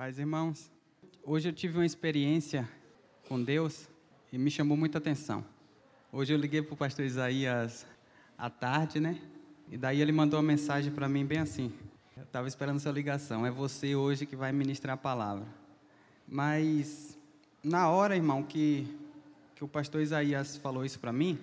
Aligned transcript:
Paz, 0.00 0.18
irmãos. 0.18 0.72
Hoje 1.22 1.50
eu 1.50 1.52
tive 1.52 1.76
uma 1.76 1.84
experiência 1.84 2.66
com 3.28 3.38
Deus 3.44 3.86
e 4.32 4.38
me 4.38 4.50
chamou 4.50 4.74
muita 4.74 4.96
atenção. 4.96 5.44
Hoje 6.10 6.32
eu 6.32 6.38
liguei 6.38 6.62
para 6.62 6.72
o 6.72 6.76
pastor 6.78 7.04
Isaías 7.04 7.86
à 8.38 8.48
tarde, 8.48 8.98
né? 8.98 9.20
E 9.70 9.76
daí 9.76 10.00
ele 10.00 10.10
mandou 10.10 10.40
uma 10.40 10.46
mensagem 10.46 10.90
para 10.90 11.06
mim 11.06 11.26
bem 11.26 11.40
assim. 11.40 11.70
Eu 12.16 12.22
estava 12.22 12.48
esperando 12.48 12.80
sua 12.80 12.92
ligação. 12.92 13.44
É 13.44 13.50
você 13.50 13.94
hoje 13.94 14.24
que 14.24 14.34
vai 14.34 14.52
ministrar 14.52 14.94
a 14.94 14.96
palavra. 14.96 15.46
Mas 16.26 17.18
na 17.62 17.90
hora, 17.90 18.16
irmão, 18.16 18.42
que, 18.42 18.86
que 19.54 19.62
o 19.62 19.68
pastor 19.68 20.00
Isaías 20.00 20.56
falou 20.56 20.82
isso 20.82 20.98
para 20.98 21.12
mim, 21.12 21.38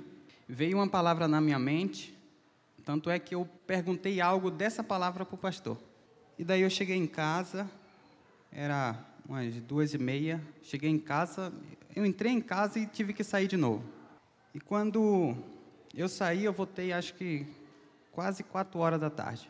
veio 0.50 0.78
uma 0.80 0.88
palavra 0.88 1.28
na 1.28 1.40
minha 1.40 1.60
mente. 1.60 2.18
Tanto 2.84 3.12
é 3.12 3.20
que 3.20 3.36
eu 3.36 3.48
perguntei 3.68 4.20
algo 4.20 4.50
dessa 4.50 4.84
palavra 4.84 5.24
para 5.24 5.36
o 5.36 5.38
pastor. 5.38 5.78
E 6.40 6.44
daí 6.44 6.64
eu 6.64 6.72
cheguei 6.72 6.98
em 6.98 7.06
casa, 7.06 7.70
era 8.52 8.98
umas 9.28 9.56
duas 9.62 9.94
e 9.94 9.98
meia. 9.98 10.42
Cheguei 10.62 10.90
em 10.90 11.00
casa, 11.00 11.54
eu 11.96 12.06
entrei 12.06 12.32
em 12.32 12.42
casa 12.42 12.80
e 12.80 12.86
tive 12.86 13.14
que 13.14 13.24
sair 13.24 13.48
de 13.48 13.58
novo. 13.58 13.84
E 14.54 14.60
quando 14.60 15.36
eu 15.94 16.08
saí, 16.08 16.46
eu 16.46 16.54
voltei 16.54 16.94
acho 16.94 17.14
que 17.16 17.46
quase 18.12 18.44
quatro 18.44 18.80
horas 18.80 19.00
da 19.00 19.10
tarde. 19.10 19.50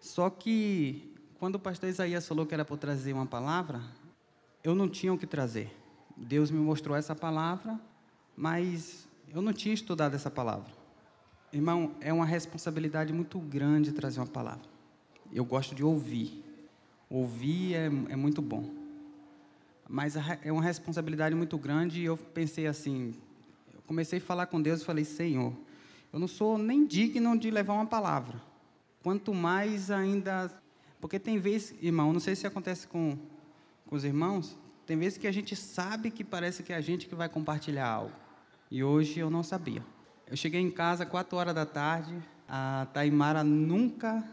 Só 0.00 0.30
que 0.30 1.14
quando 1.38 1.56
o 1.56 1.58
pastor 1.58 1.88
Isaías 1.88 2.26
falou 2.26 2.46
que 2.46 2.54
era 2.54 2.64
para 2.64 2.76
trazer 2.76 3.12
uma 3.12 3.26
palavra, 3.26 3.82
eu 4.64 4.74
não 4.74 4.88
tinha 4.88 5.12
o 5.12 5.18
que 5.18 5.26
trazer. 5.26 5.70
Deus 6.16 6.50
me 6.50 6.58
mostrou 6.58 6.96
essa 6.96 7.14
palavra, 7.14 7.78
mas 8.36 9.06
eu 9.34 9.42
não 9.42 9.52
tinha 9.52 9.74
estudado 9.74 10.14
essa 10.14 10.30
palavra. 10.30 10.72
Irmão, 11.52 11.94
é 12.00 12.12
uma 12.12 12.24
responsabilidade 12.24 13.12
muito 13.12 13.38
grande 13.38 13.92
trazer 13.92 14.20
uma 14.20 14.26
palavra. 14.26 14.68
Eu 15.32 15.44
gosto 15.44 15.74
de 15.74 15.84
ouvir. 15.84 16.42
Ouvir 17.08 17.74
é, 17.74 17.84
é 17.86 18.16
muito 18.16 18.42
bom. 18.42 18.68
Mas 19.88 20.16
é 20.42 20.50
uma 20.50 20.62
responsabilidade 20.62 21.34
muito 21.34 21.56
grande 21.56 22.00
e 22.00 22.04
eu 22.04 22.16
pensei 22.16 22.66
assim, 22.66 23.14
eu 23.72 23.80
comecei 23.86 24.18
a 24.18 24.22
falar 24.22 24.46
com 24.46 24.60
Deus 24.60 24.82
e 24.82 24.84
falei, 24.84 25.04
Senhor, 25.04 25.52
eu 26.12 26.18
não 26.18 26.26
sou 26.26 26.58
nem 26.58 26.84
digno 26.84 27.38
de 27.38 27.50
levar 27.50 27.74
uma 27.74 27.86
palavra. 27.86 28.40
Quanto 29.02 29.32
mais 29.32 29.90
ainda... 29.90 30.50
Porque 31.00 31.18
tem 31.18 31.38
vezes, 31.38 31.74
irmão, 31.80 32.12
não 32.12 32.18
sei 32.18 32.34
se 32.34 32.46
acontece 32.46 32.88
com, 32.88 33.16
com 33.86 33.94
os 33.94 34.02
irmãos, 34.02 34.58
tem 34.86 34.96
vezes 34.96 35.18
que 35.18 35.26
a 35.26 35.32
gente 35.32 35.54
sabe 35.54 36.10
que 36.10 36.24
parece 36.24 36.62
que 36.62 36.72
é 36.72 36.76
a 36.76 36.80
gente 36.80 37.06
que 37.06 37.14
vai 37.14 37.28
compartilhar 37.28 37.86
algo. 37.86 38.12
E 38.70 38.82
hoje 38.82 39.20
eu 39.20 39.30
não 39.30 39.42
sabia. 39.42 39.84
Eu 40.28 40.36
cheguei 40.36 40.60
em 40.60 40.70
casa 40.70 41.06
quatro 41.06 41.36
horas 41.36 41.54
da 41.54 41.64
tarde, 41.64 42.16
a 42.48 42.86
Taimara 42.92 43.44
nunca, 43.44 44.24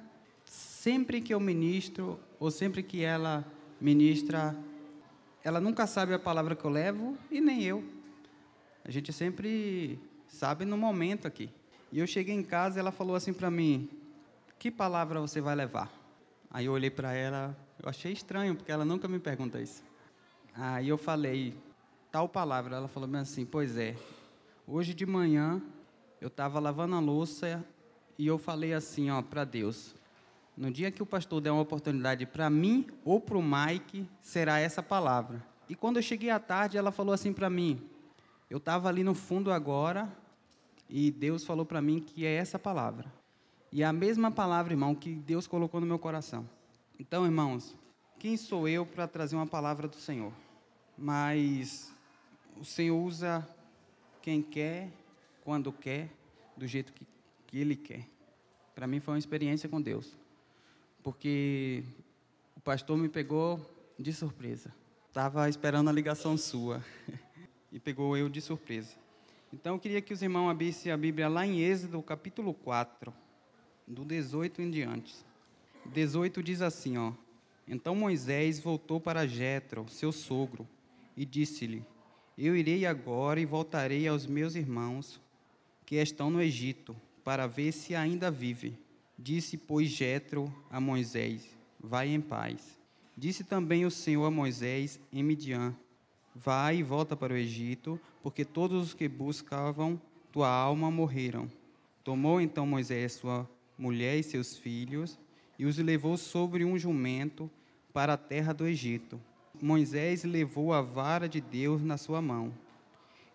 sempre 0.53 1.19
que 1.19 1.33
eu 1.33 1.39
ministro, 1.39 2.19
ou 2.39 2.51
sempre 2.51 2.83
que 2.83 3.03
ela 3.03 3.43
ministra, 3.81 4.55
ela 5.43 5.59
nunca 5.59 5.87
sabe 5.87 6.13
a 6.13 6.19
palavra 6.19 6.55
que 6.55 6.63
eu 6.63 6.69
levo 6.69 7.17
e 7.31 7.41
nem 7.41 7.63
eu. 7.63 7.83
A 8.85 8.91
gente 8.91 9.11
sempre 9.11 9.99
sabe 10.27 10.63
no 10.63 10.77
momento 10.77 11.27
aqui. 11.27 11.49
E 11.91 11.99
eu 11.99 12.05
cheguei 12.05 12.35
em 12.35 12.43
casa 12.43 12.77
e 12.77 12.79
ela 12.79 12.91
falou 12.91 13.15
assim 13.15 13.33
para 13.33 13.49
mim: 13.49 13.89
Que 14.59 14.69
palavra 14.69 15.19
você 15.19 15.41
vai 15.41 15.55
levar? 15.55 15.91
Aí 16.51 16.65
eu 16.65 16.73
olhei 16.73 16.91
para 16.91 17.13
ela, 17.13 17.57
eu 17.81 17.89
achei 17.89 18.11
estranho, 18.11 18.55
porque 18.55 18.71
ela 18.71 18.85
nunca 18.85 19.07
me 19.07 19.17
pergunta 19.17 19.59
isso. 19.59 19.83
Aí 20.53 20.87
eu 20.87 20.97
falei: 20.97 21.55
Tal 22.11 22.29
palavra. 22.29 22.75
Ela 22.75 22.87
falou 22.87 23.09
assim: 23.15 23.43
Pois 23.43 23.75
é. 23.75 23.95
Hoje 24.67 24.93
de 24.93 25.05
manhã 25.05 25.61
eu 26.21 26.27
estava 26.27 26.59
lavando 26.59 26.95
a 26.95 26.99
louça 26.99 27.65
e 28.17 28.27
eu 28.27 28.37
falei 28.37 28.73
assim, 28.73 29.09
ó, 29.09 29.21
para 29.21 29.43
Deus: 29.43 29.95
no 30.55 30.71
dia 30.71 30.91
que 30.91 31.01
o 31.01 31.05
pastor 31.05 31.41
der 31.41 31.51
uma 31.51 31.61
oportunidade 31.61 32.25
para 32.25 32.49
mim 32.49 32.87
ou 33.03 33.19
para 33.19 33.37
o 33.37 33.43
Mike, 33.43 34.07
será 34.21 34.59
essa 34.59 34.83
palavra. 34.83 35.43
E 35.67 35.75
quando 35.75 35.97
eu 35.97 36.03
cheguei 36.03 36.29
à 36.29 36.39
tarde, 36.39 36.77
ela 36.77 36.91
falou 36.91 37.13
assim 37.13 37.33
para 37.33 37.49
mim: 37.49 37.81
Eu 38.49 38.57
estava 38.57 38.87
ali 38.87 39.03
no 39.03 39.15
fundo 39.15 39.51
agora 39.51 40.07
e 40.87 41.09
Deus 41.09 41.43
falou 41.43 41.65
para 41.65 41.81
mim 41.81 41.99
que 41.99 42.25
é 42.25 42.33
essa 42.33 42.59
palavra. 42.59 43.11
E 43.71 43.81
é 43.81 43.85
a 43.85 43.93
mesma 43.93 44.29
palavra, 44.29 44.73
irmão, 44.73 44.93
que 44.93 45.15
Deus 45.15 45.47
colocou 45.47 45.81
no 45.81 45.87
meu 45.87 45.97
coração. 45.97 46.47
Então, 46.99 47.25
irmãos, 47.25 47.75
quem 48.19 48.37
sou 48.37 48.67
eu 48.67 48.85
para 48.85 49.07
trazer 49.07 49.35
uma 49.35 49.47
palavra 49.47 49.87
do 49.87 49.95
Senhor? 49.95 50.31
Mas 50.95 51.91
o 52.55 52.63
Senhor 52.63 52.95
usa 52.95 53.47
quem 54.21 54.43
quer, 54.43 54.91
quando 55.43 55.71
quer, 55.71 56.11
do 56.55 56.67
jeito 56.67 56.93
que, 56.93 57.07
que 57.47 57.57
Ele 57.57 57.75
quer. 57.75 58.07
Para 58.75 58.85
mim 58.85 58.99
foi 58.99 59.15
uma 59.15 59.19
experiência 59.19 59.67
com 59.67 59.81
Deus 59.81 60.22
porque 61.03 61.83
o 62.55 62.61
pastor 62.61 62.97
me 62.97 63.09
pegou 63.09 63.59
de 63.99 64.13
surpresa. 64.13 64.73
Estava 65.09 65.47
esperando 65.49 65.89
a 65.89 65.93
ligação 65.93 66.37
sua 66.37 66.83
e 67.71 67.79
pegou 67.79 68.17
eu 68.17 68.29
de 68.29 68.41
surpresa. 68.41 68.95
Então 69.51 69.75
eu 69.75 69.79
queria 69.79 70.01
que 70.01 70.13
os 70.13 70.23
irmãos 70.23 70.49
abrissem 70.49 70.91
a 70.91 70.97
Bíblia 70.97 71.27
lá 71.27 71.45
em 71.45 71.59
Êxodo, 71.59 72.01
capítulo 72.01 72.53
4, 72.53 73.13
do 73.85 74.03
18 74.03 74.61
em 74.61 74.71
diante. 74.71 75.13
18 75.85 76.41
diz 76.41 76.61
assim, 76.61 76.97
ó: 76.97 77.11
Então 77.67 77.93
Moisés 77.93 78.59
voltou 78.59 78.99
para 78.99 79.27
Jetro, 79.27 79.85
seu 79.89 80.11
sogro, 80.11 80.67
e 81.15 81.25
disse-lhe: 81.25 81.85
Eu 82.35 82.55
irei 82.55 82.85
agora 82.85 83.39
e 83.39 83.45
voltarei 83.45 84.07
aos 84.07 84.25
meus 84.25 84.55
irmãos 84.55 85.21
que 85.85 85.97
estão 85.97 86.31
no 86.31 86.41
Egito, 86.41 86.95
para 87.23 87.45
ver 87.45 87.71
se 87.71 87.93
ainda 87.93 88.31
vive. 88.31 88.77
Disse, 89.23 89.55
pois, 89.55 89.89
Jetro 89.89 90.53
a 90.69 90.81
Moisés: 90.81 91.47
Vai 91.79 92.09
em 92.09 92.19
paz. 92.19 92.77
Disse 93.15 93.45
também 93.45 93.85
o 93.85 93.89
Senhor 93.89 94.25
a 94.25 94.29
Moisés 94.29 94.99
em 95.13 95.23
Midian: 95.23 95.73
Vai 96.35 96.79
e 96.79 96.83
volta 96.83 97.15
para 97.15 97.33
o 97.33 97.37
Egito, 97.37 97.97
porque 98.21 98.43
todos 98.43 98.87
os 98.87 98.93
que 98.93 99.07
buscavam 99.07 99.97
tua 100.29 100.49
alma 100.49 100.91
morreram. 100.91 101.49
Tomou 102.03 102.41
então 102.41 102.67
Moisés 102.67 103.13
sua 103.13 103.49
mulher 103.77 104.19
e 104.19 104.23
seus 104.23 104.57
filhos 104.57 105.17
e 105.57 105.65
os 105.65 105.77
levou 105.77 106.17
sobre 106.17 106.65
um 106.65 106.77
jumento 106.77 107.49
para 107.93 108.15
a 108.15 108.17
terra 108.17 108.51
do 108.51 108.67
Egito. 108.67 109.17
Moisés 109.61 110.25
levou 110.25 110.73
a 110.73 110.81
vara 110.81 111.29
de 111.29 111.39
Deus 111.39 111.81
na 111.81 111.95
sua 111.95 112.21
mão. 112.21 112.53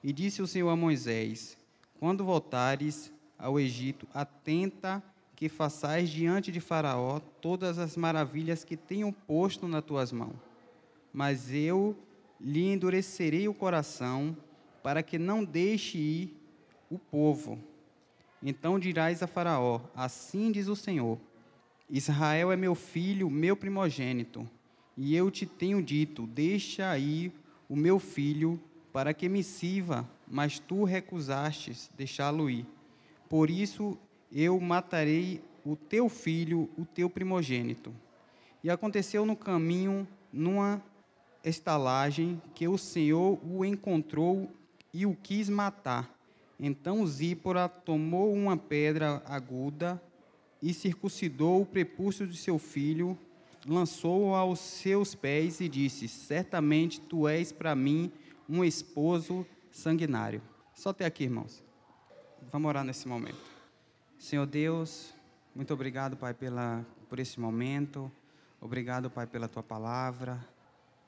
E 0.04 0.12
disse 0.12 0.42
o 0.42 0.46
Senhor 0.46 0.68
a 0.68 0.76
Moisés: 0.76 1.56
Quando 1.98 2.26
voltares 2.26 3.10
ao 3.38 3.58
Egito, 3.58 4.06
atenta 4.12 5.02
que 5.38 5.48
façais 5.48 6.10
diante 6.10 6.50
de 6.50 6.58
Faraó 6.58 7.20
todas 7.40 7.78
as 7.78 7.96
maravilhas 7.96 8.64
que 8.64 8.76
tenho 8.76 9.12
posto 9.12 9.68
nas 9.68 9.84
tuas 9.84 10.10
mãos. 10.10 10.34
Mas 11.12 11.52
eu 11.54 11.96
lhe 12.40 12.66
endurecerei 12.72 13.46
o 13.46 13.54
coração, 13.54 14.36
para 14.82 15.00
que 15.00 15.16
não 15.16 15.44
deixe 15.44 15.96
ir 15.96 16.36
o 16.90 16.98
povo. 16.98 17.56
Então 18.42 18.80
dirás 18.80 19.22
a 19.22 19.28
Faraó: 19.28 19.80
Assim 19.94 20.50
diz 20.50 20.66
o 20.66 20.74
Senhor: 20.74 21.20
Israel 21.88 22.50
é 22.50 22.56
meu 22.56 22.74
filho, 22.74 23.30
meu 23.30 23.56
primogênito, 23.56 24.44
e 24.96 25.14
eu 25.14 25.30
te 25.30 25.46
tenho 25.46 25.80
dito: 25.80 26.26
Deixa 26.26 26.90
aí 26.90 27.32
o 27.68 27.76
meu 27.76 28.00
filho, 28.00 28.60
para 28.92 29.14
que 29.14 29.28
me 29.28 29.44
sirva, 29.44 30.04
mas 30.26 30.58
tu 30.58 30.82
recusastes 30.82 31.88
deixá-lo 31.96 32.50
ir. 32.50 32.66
Por 33.28 33.50
isso 33.50 33.96
eu 34.32 34.58
matarei 34.60 35.42
o 35.64 35.76
teu 35.76 36.08
filho, 36.08 36.68
o 36.78 36.84
teu 36.84 37.08
primogênito. 37.10 37.94
E 38.62 38.70
aconteceu 38.70 39.24
no 39.24 39.36
caminho, 39.36 40.06
numa 40.32 40.82
estalagem, 41.44 42.40
que 42.54 42.66
o 42.66 42.78
Senhor 42.78 43.38
o 43.44 43.64
encontrou 43.64 44.50
e 44.92 45.06
o 45.06 45.14
quis 45.14 45.48
matar. 45.48 46.12
Então 46.58 47.06
Zípora 47.06 47.68
tomou 47.68 48.32
uma 48.32 48.56
pedra 48.56 49.22
aguda 49.26 50.02
e 50.60 50.74
circuncidou 50.74 51.62
o 51.62 51.66
prepúcio 51.66 52.26
de 52.26 52.36
seu 52.36 52.58
filho, 52.58 53.16
lançou-o 53.66 54.34
aos 54.34 54.58
seus 54.58 55.14
pés 55.14 55.60
e 55.60 55.68
disse: 55.68 56.08
Certamente 56.08 57.00
tu 57.00 57.28
és 57.28 57.52
para 57.52 57.76
mim 57.76 58.10
um 58.48 58.64
esposo 58.64 59.46
sanguinário. 59.70 60.42
Só 60.74 60.90
até 60.90 61.04
aqui, 61.04 61.24
irmãos. 61.24 61.62
Vamos 62.50 62.68
orar 62.68 62.84
nesse 62.84 63.06
momento. 63.06 63.57
Senhor 64.18 64.46
Deus, 64.46 65.14
muito 65.54 65.72
obrigado, 65.72 66.16
Pai, 66.16 66.34
pela, 66.34 66.84
por 67.08 67.20
esse 67.20 67.38
momento. 67.38 68.10
Obrigado, 68.60 69.08
Pai, 69.08 69.28
pela 69.28 69.46
tua 69.46 69.62
palavra. 69.62 70.44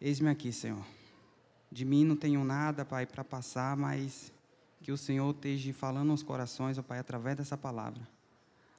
Eis-me 0.00 0.30
aqui, 0.30 0.52
Senhor. 0.52 0.84
De 1.70 1.84
mim 1.84 2.04
não 2.04 2.14
tenho 2.14 2.44
nada, 2.44 2.84
Pai, 2.84 3.06
para 3.06 3.24
passar, 3.24 3.76
mas 3.76 4.32
que 4.80 4.92
o 4.92 4.96
Senhor 4.96 5.28
esteja 5.34 5.74
falando 5.74 6.10
aos 6.10 6.22
corações, 6.22 6.78
ó 6.78 6.82
Pai, 6.82 7.00
através 7.00 7.36
dessa 7.36 7.56
palavra, 7.56 8.00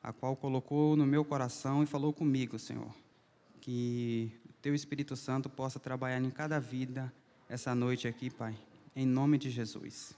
a 0.01 0.13
qual 0.13 0.36
colocou 0.36 0.95
no 0.95 1.06
meu 1.06 1.25
coração 1.25 1.83
e 1.83 1.86
falou 1.86 2.13
comigo, 2.13 2.57
Senhor. 2.57 2.92
Que 3.60 4.31
o 4.50 4.54
teu 4.62 4.74
Espírito 4.74 5.16
Santo 5.18 5.50
possa 5.50 5.78
trabalhar 5.78 6.22
em 6.22 6.31
cada 6.31 6.57
vida 6.57 7.13
essa 7.50 7.75
noite 7.75 8.07
aqui, 8.07 8.30
Pai, 8.30 8.57
em 8.95 9.06
nome 9.06 9.38
de 9.38 9.50
Jesus. 9.50 10.16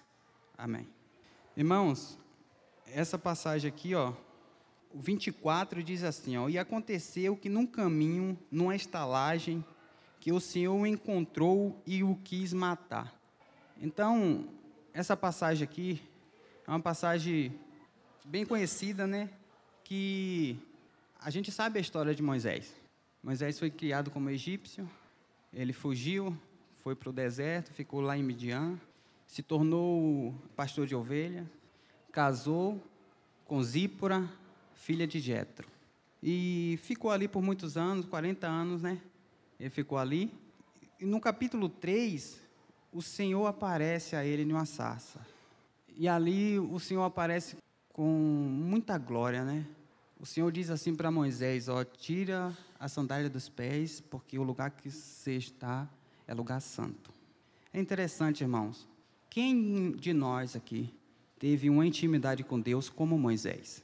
Amém. 0.55 0.87
Irmãos, 1.57 2.17
essa 2.87 3.17
passagem 3.17 3.69
aqui, 3.69 3.95
ó, 3.95 4.13
o 4.93 4.99
24 4.99 5.83
diz 5.83 6.03
assim, 6.03 6.37
ó, 6.37 6.47
e 6.47 6.57
aconteceu 6.57 7.35
que 7.35 7.49
num 7.49 7.65
caminho, 7.65 8.37
numa 8.51 8.75
estalagem 8.75 9.65
que 10.19 10.31
o 10.31 10.39
Senhor 10.39 10.73
o 10.73 10.85
encontrou 10.87 11.81
e 11.85 12.03
o 12.03 12.15
quis 12.23 12.53
matar. 12.53 13.13
Então, 13.81 14.47
essa 14.93 15.17
passagem 15.17 15.63
aqui 15.63 16.01
é 16.65 16.69
uma 16.69 16.79
passagem 16.79 17.59
bem 18.23 18.45
conhecida, 18.45 19.05
né? 19.05 19.29
Que 19.83 20.57
a 21.19 21.29
gente 21.29 21.51
sabe 21.51 21.77
a 21.79 21.81
história 21.81 22.15
de 22.15 22.23
Moisés. 22.23 22.73
Moisés 23.21 23.59
foi 23.59 23.69
criado 23.69 24.11
como 24.11 24.29
egípcio, 24.29 24.89
ele 25.51 25.73
fugiu, 25.73 26.37
foi 26.79 26.95
para 26.95 27.09
o 27.09 27.13
deserto, 27.13 27.73
ficou 27.73 28.01
lá 28.01 28.17
em 28.17 28.23
Midian, 28.23 28.79
se 29.25 29.41
tornou 29.41 30.35
pastor 30.55 30.85
de 30.85 30.95
ovelha, 30.95 31.49
casou 32.13 32.79
com 33.43 33.61
Zípora, 33.61 34.29
filha 34.75 35.07
de 35.07 35.19
Jetro. 35.19 35.67
E 36.21 36.79
ficou 36.83 37.11
ali 37.11 37.27
por 37.27 37.41
muitos 37.41 37.75
anos, 37.75 38.05
40 38.05 38.47
anos, 38.47 38.81
né? 38.83 39.01
Ele 39.59 39.71
ficou 39.71 39.97
ali. 39.97 40.31
E 40.99 41.05
no 41.05 41.19
capítulo 41.19 41.67
3, 41.67 42.39
o 42.93 43.01
Senhor 43.01 43.45
aparece 43.47 44.15
a 44.15 44.23
ele 44.23 44.45
numa 44.45 44.63
sarça. 44.63 45.19
E 45.97 46.07
ali 46.07 46.59
o 46.59 46.79
Senhor 46.79 47.03
aparece 47.03 47.57
com 47.91 48.07
muita 48.07 48.97
glória, 48.97 49.43
né? 49.43 49.65
O 50.19 50.25
Senhor 50.25 50.51
diz 50.51 50.69
assim 50.69 50.95
para 50.95 51.11
Moisés: 51.11 51.67
Ó, 51.67 51.83
tira 51.83 52.55
a 52.79 52.87
sandália 52.87 53.29
dos 53.29 53.49
pés, 53.49 53.99
porque 53.99 54.37
o 54.37 54.43
lugar 54.43 54.69
que 54.71 54.89
você 54.89 55.35
está 55.35 55.89
é 56.27 56.33
lugar 56.33 56.61
santo. 56.61 57.11
É 57.73 57.79
interessante, 57.79 58.41
irmãos. 58.41 58.87
Quem 59.29 59.91
de 59.91 60.13
nós 60.13 60.55
aqui 60.55 60.93
teve 61.43 61.69
uma 61.69 61.85
intimidade 61.85 62.41
com 62.41 62.57
Deus 62.57 62.87
como 62.87 63.19
Moisés? 63.19 63.83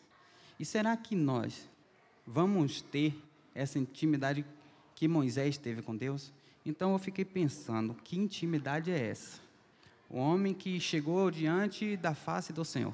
E 0.57 0.63
será 0.63 0.95
que 0.95 1.13
nós 1.13 1.69
vamos 2.25 2.81
ter 2.81 3.21
essa 3.53 3.77
intimidade 3.77 4.45
que 4.95 5.09
Moisés 5.09 5.57
teve 5.57 5.81
com 5.81 5.93
Deus? 5.93 6.31
Então 6.65 6.93
eu 6.93 6.97
fiquei 6.97 7.25
pensando, 7.25 7.93
que 7.95 8.17
intimidade 8.17 8.91
é 8.91 9.09
essa? 9.09 9.41
O 10.09 10.19
homem 10.19 10.53
que 10.53 10.79
chegou 10.79 11.29
diante 11.29 11.97
da 11.97 12.15
face 12.15 12.53
do 12.53 12.63
Senhor. 12.63 12.93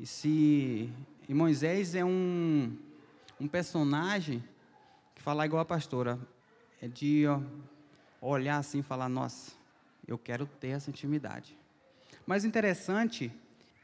E 0.00 0.06
se 0.06 0.88
e 1.28 1.34
Moisés 1.34 1.94
é 1.94 2.02
um, 2.02 2.74
um 3.38 3.46
personagem 3.46 4.42
que 5.14 5.20
fala 5.20 5.44
igual 5.44 5.60
a 5.60 5.66
pastora, 5.66 6.18
é 6.80 6.88
de 6.88 7.26
ó, 7.26 7.42
olhar 8.22 8.56
assim 8.56 8.78
e 8.78 8.82
falar, 8.82 9.10
nossa, 9.10 9.52
eu 10.08 10.16
quero 10.16 10.46
ter 10.46 10.68
essa 10.68 10.88
intimidade. 10.88 11.54
Mas 12.26 12.46
interessante 12.46 13.30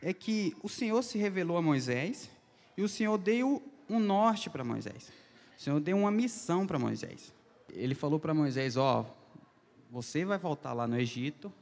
é 0.03 0.13
que 0.13 0.57
o 0.63 0.69
Senhor 0.69 1.03
se 1.03 1.19
revelou 1.19 1.57
a 1.57 1.63
Moisés 1.63 2.31
e 2.77 2.83
o 2.83 2.89
Senhor 2.89 3.19
deu 3.19 3.63
um 3.89 3.99
norte 3.99 4.49
para 4.49 4.63
Moisés. 4.63 5.11
O 5.57 5.61
Senhor 5.61 5.81
deu 5.81 5.97
uma 5.97 6.11
missão 6.11 6.67
para 6.67 6.79
Moisés. 6.79 7.33
Ele 7.73 7.95
falou 7.95 8.21
para 8.21 8.33
Moisés: 8.33 8.77
Ó, 8.77 9.01
oh, 9.01 9.19
você 9.91 10.25
vai 10.25 10.39
voltar 10.39 10.73
lá 10.73 10.87
no 10.87 10.99
Egito 10.99 11.53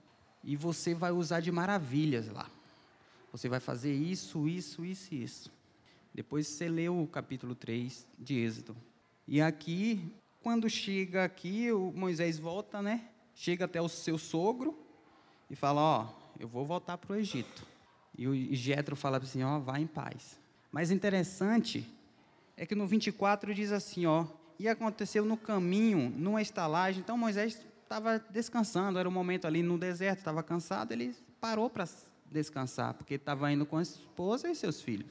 e 0.45 0.57
você 0.57 0.95
vai 0.95 1.13
usar 1.13 1.41
de 1.41 1.51
maravilhas 1.51 2.29
lá. 2.29 2.51
Você 3.33 3.49
vai 3.49 3.61
fazer 3.61 3.95
isso, 3.95 4.47
isso, 4.49 4.85
isso 4.85 5.15
e 5.15 5.23
isso. 5.23 5.53
Depois 6.15 6.47
você 6.47 6.69
lê 6.69 6.89
o 6.89 7.07
capítulo 7.07 7.55
3 7.55 8.07
de 8.19 8.39
Êxodo. 8.39 8.77
E 9.27 9.41
aqui, 9.41 10.11
quando 10.43 10.69
chega 10.71 11.25
aqui, 11.25 11.71
o 11.73 11.93
Moisés 11.93 12.39
volta, 12.39 12.81
né? 12.81 13.09
Chega 13.35 13.65
até 13.65 13.81
o 13.81 13.89
seu 13.89 14.17
sogro 14.17 14.79
e 15.51 15.57
fala: 15.57 15.81
Ó, 15.81 16.05
oh, 16.05 16.43
eu 16.43 16.49
vou 16.49 16.65
voltar 16.65 16.97
para 16.99 17.13
o 17.13 17.17
Egito. 17.17 17.76
E 18.19 18.27
o 18.27 18.55
Jetro 18.55 18.97
fala 18.97 19.19
assim: 19.19 19.43
Ó, 19.43 19.59
vá 19.59 19.79
em 19.79 19.87
paz. 19.87 20.39
Mas 20.73 20.91
interessante 20.91 21.87
é 22.57 22.65
que 22.65 22.75
no 22.75 22.87
24 22.87 23.55
diz 23.55 23.73
assim: 23.73 24.07
Ó, 24.07 24.27
e 24.59 24.69
aconteceu 24.69 25.25
no 25.25 25.37
caminho, 25.37 26.11
numa 26.11 26.41
estalagem. 26.41 27.01
Então 27.01 27.19
Moisés 27.19 27.61
estava 27.83 28.19
descansando, 28.31 28.99
era 28.99 29.09
um 29.09 29.13
momento 29.13 29.47
ali 29.47 29.63
no 29.63 29.79
deserto, 29.79 30.19
estava 30.19 30.43
cansado, 30.43 30.93
ele 30.93 31.15
parou 31.41 31.71
para 31.71 31.87
descansar, 32.31 32.95
porque 32.95 33.15
estava 33.15 33.51
indo 33.53 33.65
com 33.65 33.79
a 33.79 33.83
esposa 33.83 34.51
e 34.51 34.55
seus 34.55 34.81
filhos. 34.81 35.11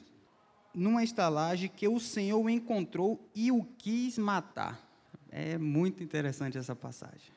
Numa 0.74 1.02
estalagem 1.02 1.70
que 1.74 1.88
o 1.88 1.98
Senhor 1.98 2.46
encontrou 2.50 3.18
e 3.34 3.50
o 3.50 3.64
quis 3.78 4.18
matar. 4.18 4.84
É 5.30 5.56
muito 5.56 6.02
interessante 6.02 6.58
essa 6.58 6.76
passagem. 6.76 7.32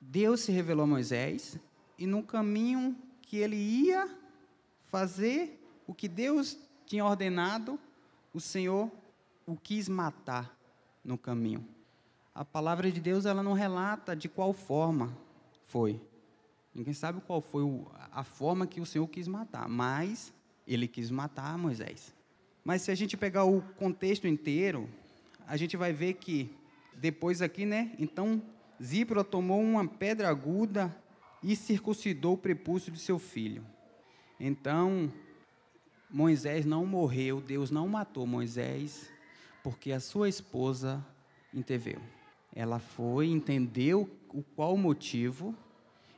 Deus 0.00 0.40
se 0.40 0.50
revelou 0.50 0.84
a 0.84 0.88
Moisés 0.88 1.56
e 1.96 2.06
no 2.06 2.22
caminho 2.22 2.96
que 3.22 3.36
ele 3.36 3.56
ia 3.56 4.08
fazer 4.90 5.62
o 5.86 5.94
que 5.94 6.08
Deus 6.08 6.58
tinha 6.86 7.04
ordenado, 7.04 7.78
o 8.34 8.40
Senhor 8.40 8.90
o 9.46 9.56
quis 9.56 9.88
matar 9.88 10.56
no 11.04 11.16
caminho. 11.16 11.66
A 12.34 12.44
palavra 12.44 12.90
de 12.90 13.00
Deus 13.00 13.26
ela 13.26 13.42
não 13.42 13.52
relata 13.52 14.14
de 14.14 14.28
qual 14.28 14.52
forma 14.52 15.16
foi. 15.66 16.00
Ninguém 16.74 16.94
sabe 16.94 17.20
qual 17.20 17.40
foi 17.40 17.64
a 18.12 18.22
forma 18.22 18.66
que 18.66 18.80
o 18.80 18.86
Senhor 18.86 19.06
quis 19.08 19.26
matar, 19.26 19.68
mas 19.68 20.32
ele 20.66 20.86
quis 20.86 21.10
matar 21.10 21.58
Moisés. 21.58 22.14
Mas 22.64 22.82
se 22.82 22.90
a 22.90 22.94
gente 22.94 23.16
pegar 23.16 23.44
o 23.44 23.60
contexto 23.76 24.28
inteiro, 24.28 24.88
a 25.46 25.56
gente 25.56 25.76
vai 25.76 25.92
ver 25.92 26.14
que 26.14 26.54
depois 26.94 27.42
aqui, 27.42 27.66
né? 27.66 27.92
Então 27.98 28.40
Zípora 28.82 29.24
tomou 29.24 29.60
uma 29.60 29.86
pedra 29.86 30.28
aguda 30.28 30.94
e 31.42 31.56
circuncidou 31.56 32.34
o 32.34 32.38
prepúcio 32.38 32.92
de 32.92 33.00
seu 33.00 33.18
filho. 33.18 33.64
Então 34.40 35.12
Moisés 36.08 36.64
não 36.64 36.86
morreu, 36.86 37.42
Deus 37.42 37.70
não 37.70 37.86
matou 37.86 38.26
Moisés, 38.26 39.10
porque 39.62 39.92
a 39.92 40.00
sua 40.00 40.30
esposa 40.30 41.04
interveio. 41.52 42.00
Ela 42.54 42.78
foi, 42.78 43.28
entendeu 43.28 44.10
o 44.30 44.42
qual 44.42 44.76
motivo 44.78 45.54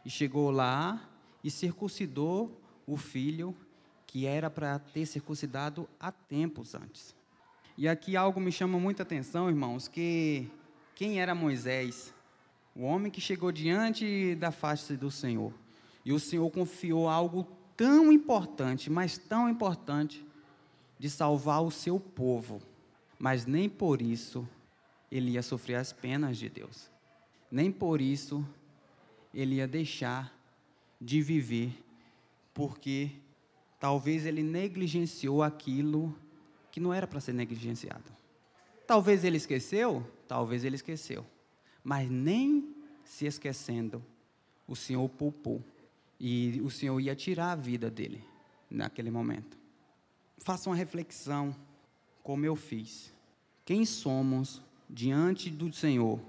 e 0.04 0.08
chegou 0.08 0.50
lá 0.52 1.10
e 1.42 1.50
circuncidou 1.50 2.58
o 2.86 2.96
filho 2.96 3.54
que 4.06 4.24
era 4.24 4.48
para 4.48 4.78
ter 4.78 5.04
circuncidado 5.04 5.88
há 5.98 6.12
tempos 6.12 6.74
antes. 6.74 7.14
E 7.76 7.88
aqui 7.88 8.16
algo 8.16 8.38
me 8.38 8.52
chama 8.52 8.78
muita 8.78 9.02
atenção, 9.02 9.48
irmãos, 9.48 9.88
que 9.88 10.48
quem 10.94 11.20
era 11.20 11.34
Moisés? 11.34 12.14
O 12.76 12.82
homem 12.82 13.10
que 13.10 13.20
chegou 13.20 13.50
diante 13.50 14.34
da 14.36 14.52
face 14.52 14.96
do 14.96 15.10
Senhor. 15.10 15.52
E 16.04 16.12
o 16.12 16.20
Senhor 16.20 16.48
confiou 16.50 17.08
algo 17.08 17.46
tão 17.82 18.12
importante, 18.12 18.90
mas 18.90 19.18
tão 19.18 19.48
importante, 19.48 20.24
de 20.98 21.10
salvar 21.10 21.62
o 21.62 21.70
seu 21.70 21.98
povo 21.98 22.62
mas 23.22 23.46
nem 23.46 23.68
por 23.68 24.02
isso 24.02 24.48
ele 25.08 25.30
ia 25.30 25.42
sofrer 25.44 25.76
as 25.76 25.92
penas 25.92 26.36
de 26.36 26.48
Deus. 26.48 26.90
Nem 27.48 27.70
por 27.70 28.00
isso 28.00 28.44
ele 29.32 29.56
ia 29.56 29.68
deixar 29.68 30.36
de 31.00 31.22
viver, 31.22 31.72
porque 32.52 33.12
talvez 33.78 34.26
ele 34.26 34.42
negligenciou 34.42 35.40
aquilo 35.40 36.12
que 36.72 36.80
não 36.80 36.92
era 36.92 37.06
para 37.06 37.20
ser 37.20 37.32
negligenciado. 37.32 38.10
Talvez 38.88 39.22
ele 39.22 39.36
esqueceu, 39.36 40.04
talvez 40.26 40.64
ele 40.64 40.74
esqueceu, 40.74 41.24
mas 41.84 42.10
nem 42.10 42.74
se 43.04 43.24
esquecendo, 43.24 44.04
o 44.66 44.74
Senhor 44.74 45.08
poupou 45.10 45.62
e 46.24 46.60
o 46.60 46.70
Senhor 46.70 47.00
ia 47.00 47.16
tirar 47.16 47.50
a 47.50 47.56
vida 47.56 47.90
dele 47.90 48.24
naquele 48.70 49.10
momento. 49.10 49.58
Faça 50.38 50.70
uma 50.70 50.76
reflexão 50.76 51.52
como 52.22 52.46
eu 52.46 52.54
fiz. 52.54 53.12
Quem 53.64 53.84
somos 53.84 54.62
diante 54.88 55.50
do 55.50 55.72
Senhor? 55.72 56.20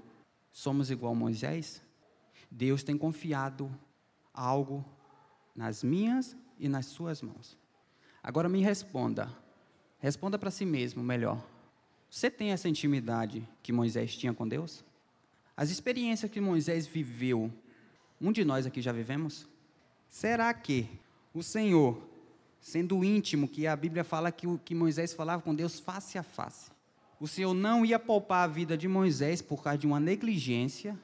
Somos 0.50 0.90
igual 0.90 1.12
a 1.12 1.14
Moisés? 1.16 1.80
Deus 2.50 2.82
tem 2.82 2.98
confiado 2.98 3.70
algo 4.32 4.84
nas 5.54 5.84
minhas 5.84 6.36
e 6.58 6.68
nas 6.68 6.86
suas 6.86 7.22
mãos. 7.22 7.56
Agora 8.20 8.48
me 8.48 8.60
responda. 8.60 9.32
Responda 10.00 10.36
para 10.36 10.50
si 10.50 10.64
mesmo 10.64 11.04
melhor. 11.04 11.40
Você 12.10 12.28
tem 12.28 12.50
essa 12.50 12.68
intimidade 12.68 13.48
que 13.62 13.72
Moisés 13.72 14.16
tinha 14.16 14.34
com 14.34 14.46
Deus? 14.46 14.84
As 15.56 15.70
experiências 15.70 16.28
que 16.32 16.40
Moisés 16.40 16.84
viveu, 16.84 17.52
um 18.20 18.32
de 18.32 18.44
nós 18.44 18.66
aqui 18.66 18.82
já 18.82 18.90
vivemos? 18.90 19.53
Será 20.14 20.54
que 20.54 20.88
o 21.34 21.42
Senhor 21.42 22.00
sendo 22.60 23.02
íntimo, 23.02 23.48
que 23.48 23.66
a 23.66 23.74
Bíblia 23.74 24.04
fala 24.04 24.30
que, 24.30 24.46
o, 24.46 24.60
que 24.64 24.76
Moisés 24.76 25.12
falava 25.12 25.42
com 25.42 25.52
Deus 25.52 25.80
face 25.80 26.16
a 26.16 26.22
face. 26.22 26.70
O 27.18 27.26
Senhor 27.26 27.52
não 27.52 27.84
ia 27.84 27.98
poupar 27.98 28.44
a 28.44 28.46
vida 28.46 28.78
de 28.78 28.86
Moisés 28.86 29.42
por 29.42 29.60
causa 29.60 29.76
de 29.76 29.88
uma 29.88 29.98
negligência, 29.98 30.96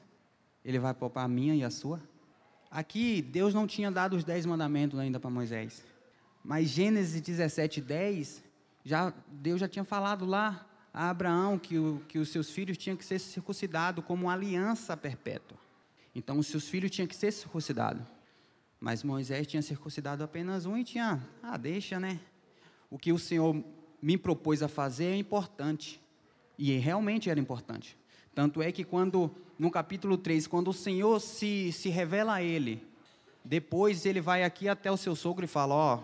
ele 0.63 0.79
vai 0.79 0.93
poupar 0.93 1.25
a 1.25 1.27
minha 1.27 1.53
e 1.53 1.61
a 1.61 1.69
sua. 1.69 2.01
Aqui, 2.71 3.21
Deus 3.21 3.53
não 3.53 3.67
tinha 3.67 3.91
dado 3.91 4.15
os 4.15 4.23
dez 4.23 4.45
mandamentos 4.45 4.97
ainda 4.97 5.19
para 5.19 5.29
Moisés. 5.29 5.83
Mas 6.41 6.69
Gênesis 6.69 7.19
17, 7.19 7.81
10, 7.81 8.41
já, 8.85 9.13
Deus 9.27 9.59
já 9.59 9.67
tinha 9.67 9.83
falado 9.83 10.23
lá 10.23 10.65
a 10.93 11.09
Abraão 11.09 11.59
que, 11.59 11.77
o, 11.77 12.01
que 12.07 12.17
os 12.17 12.29
seus 12.29 12.49
filhos 12.49 12.77
tinham 12.77 12.95
que 12.95 13.03
ser 13.03 13.19
circuncidados 13.19 14.05
como 14.05 14.27
uma 14.27 14.33
aliança 14.33 14.95
perpétua. 14.95 15.57
Então, 16.15 16.39
os 16.39 16.47
seus 16.47 16.69
filhos 16.69 16.89
tinham 16.89 17.07
que 17.09 17.15
ser 17.15 17.33
circuncidados. 17.33 18.20
Mas 18.81 19.03
Moisés 19.03 19.45
tinha 19.45 19.61
circuncidado 19.61 20.23
apenas 20.23 20.65
um 20.65 20.75
e 20.75 20.83
tinha, 20.83 21.21
ah, 21.43 21.55
deixa, 21.55 21.99
né? 21.99 22.19
O 22.89 22.97
que 22.97 23.13
o 23.13 23.19
Senhor 23.19 23.63
me 24.01 24.17
propôs 24.17 24.63
a 24.63 24.67
fazer 24.67 25.05
é 25.05 25.15
importante. 25.15 26.01
E 26.57 26.75
realmente 26.77 27.29
era 27.29 27.39
importante. 27.39 27.95
Tanto 28.33 28.59
é 28.59 28.71
que 28.71 28.83
quando, 28.83 29.29
no 29.59 29.69
capítulo 29.69 30.17
3, 30.17 30.47
quando 30.47 30.69
o 30.69 30.73
Senhor 30.73 31.19
se, 31.19 31.71
se 31.71 31.89
revela 31.89 32.33
a 32.33 32.41
ele, 32.41 32.83
depois 33.45 34.03
ele 34.03 34.19
vai 34.19 34.43
aqui 34.43 34.67
até 34.67 34.91
o 34.91 34.97
seu 34.97 35.15
sogro 35.15 35.45
e 35.45 35.47
fala: 35.47 35.75
Ó, 35.75 35.95
oh, 35.97 36.03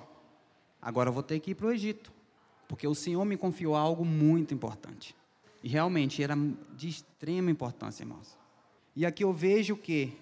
agora 0.79 1.09
eu 1.09 1.13
vou 1.13 1.23
ter 1.23 1.39
que 1.39 1.51
ir 1.51 1.55
para 1.55 1.67
o 1.67 1.71
Egito, 1.71 2.11
porque 2.67 2.87
o 2.87 2.93
Senhor 2.93 3.25
me 3.25 3.37
confiou 3.37 3.75
algo 3.75 4.05
muito 4.05 4.53
importante. 4.53 5.15
E 5.63 5.67
realmente 5.67 6.21
era 6.21 6.35
de 6.75 6.89
extrema 6.89 7.49
importância, 7.49 8.03
irmãos. 8.03 8.37
E 8.95 9.03
aqui 9.03 9.23
eu 9.23 9.33
vejo 9.33 9.75
que 9.75 10.13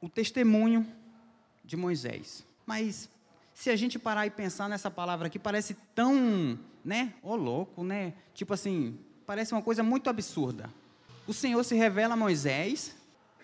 o 0.00 0.08
testemunho 0.08 0.86
de 1.66 1.76
Moisés. 1.76 2.46
Mas 2.64 3.10
se 3.52 3.70
a 3.70 3.76
gente 3.76 3.98
parar 3.98 4.26
e 4.26 4.30
pensar 4.30 4.68
nessa 4.68 4.90
palavra 4.90 5.26
aqui, 5.26 5.38
parece 5.38 5.74
tão, 5.94 6.58
né? 6.84 7.14
Ô 7.22 7.32
oh, 7.32 7.36
louco, 7.36 7.82
né? 7.82 8.14
Tipo 8.34 8.54
assim, 8.54 8.98
parece 9.26 9.52
uma 9.52 9.62
coisa 9.62 9.82
muito 9.82 10.08
absurda. 10.08 10.70
O 11.26 11.34
Senhor 11.34 11.62
se 11.64 11.74
revela 11.74 12.14
a 12.14 12.16
Moisés, 12.16 12.94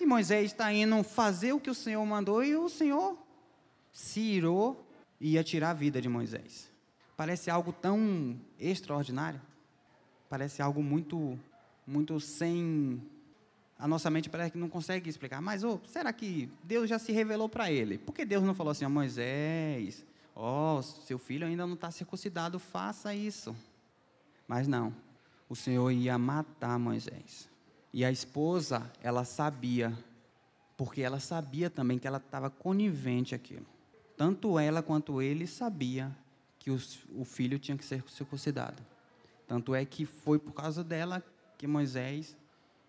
e 0.01 0.07
Moisés 0.07 0.53
está 0.53 0.73
indo 0.73 1.03
fazer 1.03 1.53
o 1.53 1.61
que 1.61 1.71
o 1.71 1.75
Senhor 1.75 2.05
mandou, 2.07 2.45
e 2.45 2.55
o 2.57 2.69
Senhor 2.69 3.17
se 3.93 4.21
irou 4.21 4.87
e 5.21 5.33
ia 5.33 5.45
tirar 5.45 5.71
a 5.71 5.75
vida 5.75 6.01
de 6.01 6.09
Moisés. 6.09 6.71
Parece 7.17 7.51
algo 7.51 7.73
tão 7.73 8.37
extraordinário. 8.59 9.41
Parece 10.29 10.63
algo 10.63 10.83
muito, 10.83 11.39
muito 11.87 12.19
sem. 12.19 13.03
A 13.83 13.89
nossa 13.89 14.09
mente 14.09 14.31
parece 14.31 14.53
que 14.53 14.59
não 14.59 14.69
consegue 14.69 15.11
explicar. 15.11 15.43
Mas, 15.43 15.65
oh, 15.65 15.81
será 15.87 16.13
que 16.13 16.49
Deus 16.63 16.89
já 16.89 17.01
se 17.01 17.11
revelou 17.11 17.49
para 17.49 17.69
ele? 17.69 17.99
Por 17.99 18.15
que 18.15 18.25
Deus 18.25 18.45
não 18.45 18.55
falou 18.55 18.71
assim, 18.71 18.85
a 18.85 18.89
Moisés, 18.89 20.07
ó, 20.37 20.79
oh, 20.79 20.83
seu 20.83 21.19
filho 21.19 21.45
ainda 21.45 21.67
não 21.67 21.75
está 21.75 21.91
circuncidado, 21.91 22.61
faça 22.61 23.13
isso. 23.13 23.57
Mas 24.47 24.69
não, 24.69 24.95
o 25.49 25.57
Senhor 25.57 25.91
ia 25.91 26.17
matar 26.17 26.79
Moisés. 26.79 27.49
E 27.93 28.05
a 28.05 28.13
esposa, 28.13 28.89
ela 29.03 29.25
sabia, 29.25 29.93
porque 30.77 31.03
ela 31.03 31.19
sabia 31.19 31.69
também 31.69 31.99
que 31.99 32.07
ela 32.07 32.19
estava 32.19 32.49
conivente 32.49 33.35
aquilo. 33.35 33.67
Tanto 34.17 34.61
ela 34.61 34.81
quanto 34.81 35.21
ele 35.21 35.45
sabia 35.45 36.17
que 36.61 36.71
os, 36.71 37.01
o 37.17 37.25
filho 37.25 37.59
tinha 37.59 37.77
que 37.77 37.85
ser 37.85 38.05
circuncidado. 38.09 38.81
Tanto 39.49 39.75
é 39.75 39.85
que 39.85 40.07
foi 40.07 40.39
por 40.39 40.53
causa 40.53 40.85
dela 40.85 41.21
que 41.59 41.67
Moisés 41.67 42.37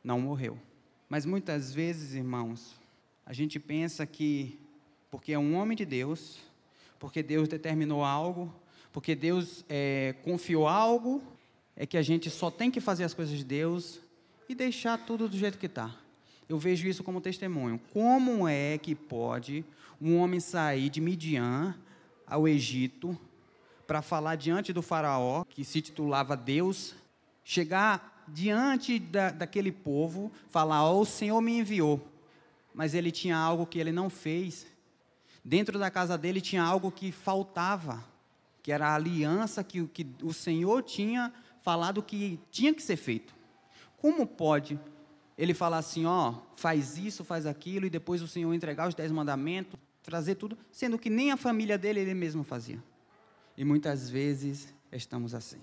não 0.03 0.21
morreu. 0.21 0.55
Mas 1.13 1.27
muitas 1.27 1.72
vezes, 1.72 2.15
irmãos, 2.15 2.75
a 3.24 3.34
gente 3.34 3.60
pensa 3.60 4.03
que 4.03 4.60
porque 5.12 5.32
é 5.32 5.38
um 5.38 5.53
homem 5.53 5.77
de 5.77 5.86
Deus, 5.86 6.39
porque 6.98 7.22
Deus 7.22 7.48
determinou 7.48 8.03
algo, 8.03 8.51
porque 8.91 9.13
Deus 9.13 9.63
é, 9.70 10.15
confiou 10.24 10.67
algo, 10.67 11.22
é 11.75 11.86
que 11.86 11.98
a 11.98 12.01
gente 12.01 12.32
só 12.32 12.50
tem 12.50 12.72
que 12.72 12.82
fazer 12.82 13.03
as 13.03 13.13
coisas 13.13 13.38
de 13.38 13.43
Deus 13.43 14.00
e 14.50 14.55
deixar 14.55 15.05
tudo 15.05 15.29
do 15.29 15.38
jeito 15.38 15.60
que 15.60 15.67
está. 15.67 15.96
Eu 16.50 16.58
vejo 16.58 16.88
isso 16.88 17.03
como 17.03 17.22
testemunho. 17.22 17.79
Como 17.93 18.48
é 18.48 18.79
que 18.79 18.96
pode 18.96 19.63
um 20.01 20.17
homem 20.17 20.39
sair 20.39 20.89
de 20.89 21.00
Midian 21.00 21.75
ao 22.25 22.48
Egito 22.48 23.15
para 23.86 24.01
falar 24.01 24.36
diante 24.36 24.74
do 24.74 24.82
faraó, 24.82 25.43
que 25.43 25.63
se 25.63 25.79
titulava 25.79 26.36
Deus, 26.36 26.96
chegar 27.43 28.12
diante 28.27 29.00
da, 29.00 29.32
daquele 29.32 29.72
povo, 29.72 30.32
falar: 30.50 30.89
oh, 30.89 31.01
o 31.01 31.06
Senhor 31.06 31.39
me 31.42 31.60
enviou, 31.60 32.06
mas 32.74 32.94
ele 32.94 33.12
tinha 33.12 33.38
algo 33.38 33.65
que 33.65 33.80
ele 33.80 33.92
não 33.92 34.10
fez. 34.10 34.65
Dentro 35.44 35.77
da 35.77 35.92
casa 35.92 36.18
dele 36.18 36.39
tinha 36.39 36.63
algo 36.63 36.92
que 36.92 37.12
faltava, 37.12 38.03
que 38.62 38.72
era 38.72 38.88
a 38.88 38.96
aliança 38.96 39.63
que, 39.63 39.86
que 39.88 40.08
o 40.22 40.34
Senhor 40.34 40.82
tinha 40.84 41.34
falado 41.62 42.01
que 42.01 42.39
tinha 42.51 42.74
que 42.74 42.82
ser 42.82 42.96
feito. 42.96 43.34
Como 43.98 44.25
pode 44.25 44.80
ele 45.38 45.53
falar 45.53 45.77
assim, 45.77 46.06
ó, 46.06 46.36
faz 46.56 46.98
isso, 46.98 47.24
faz 47.24 47.46
aquilo, 47.46 47.86
e 47.86 47.89
depois 47.89 48.22
o 48.22 48.27
Senhor 48.27 48.53
entregar 48.53 48.88
os 48.88 48.96
dez 48.96 49.12
mandamentos, 49.12 49.80
trazer 50.03 50.36
tudo, 50.36 50.58
sendo 50.72 51.00
que 51.00 51.10
nem 51.10 51.32
a 51.32 51.38
família 51.38 51.77
dele 51.77 52.01
ele 52.01 52.13
mesmo 52.13 52.44
fazia? 52.44 52.82
E 53.58 53.63
muitas 53.63 54.10
vezes 54.10 54.74
estamos 54.92 55.34
assim. 55.34 55.62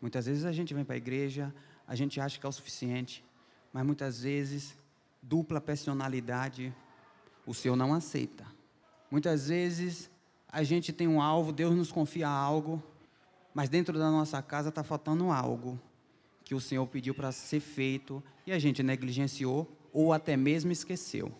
Muitas 0.00 0.26
vezes 0.26 0.44
a 0.44 0.52
gente 0.52 0.74
vem 0.74 0.84
para 0.84 0.94
a 0.94 0.98
igreja, 0.98 1.54
a 1.86 1.94
gente 1.94 2.20
acha 2.20 2.38
que 2.38 2.46
é 2.46 2.48
o 2.48 2.52
suficiente, 2.52 3.24
mas 3.72 3.84
muitas 3.84 4.22
vezes 4.22 4.76
dupla 5.22 5.60
personalidade 5.60 6.74
o 7.46 7.52
Senhor 7.52 7.76
não 7.76 7.92
aceita. 7.92 8.46
Muitas 9.10 9.48
vezes 9.48 10.10
a 10.48 10.62
gente 10.62 10.92
tem 10.92 11.06
um 11.06 11.20
alvo, 11.20 11.52
Deus 11.52 11.74
nos 11.74 11.92
confia 11.92 12.28
algo, 12.28 12.82
mas 13.52 13.68
dentro 13.68 13.98
da 13.98 14.10
nossa 14.10 14.40
casa 14.42 14.68
está 14.68 14.82
faltando 14.82 15.30
algo 15.30 15.80
que 16.44 16.54
o 16.54 16.60
Senhor 16.60 16.86
pediu 16.86 17.14
para 17.14 17.32
ser 17.32 17.60
feito 17.60 18.22
e 18.46 18.52
a 18.52 18.58
gente 18.58 18.82
negligenciou 18.82 19.70
ou 19.92 20.12
até 20.12 20.36
mesmo 20.36 20.72
esqueceu. 20.72 21.32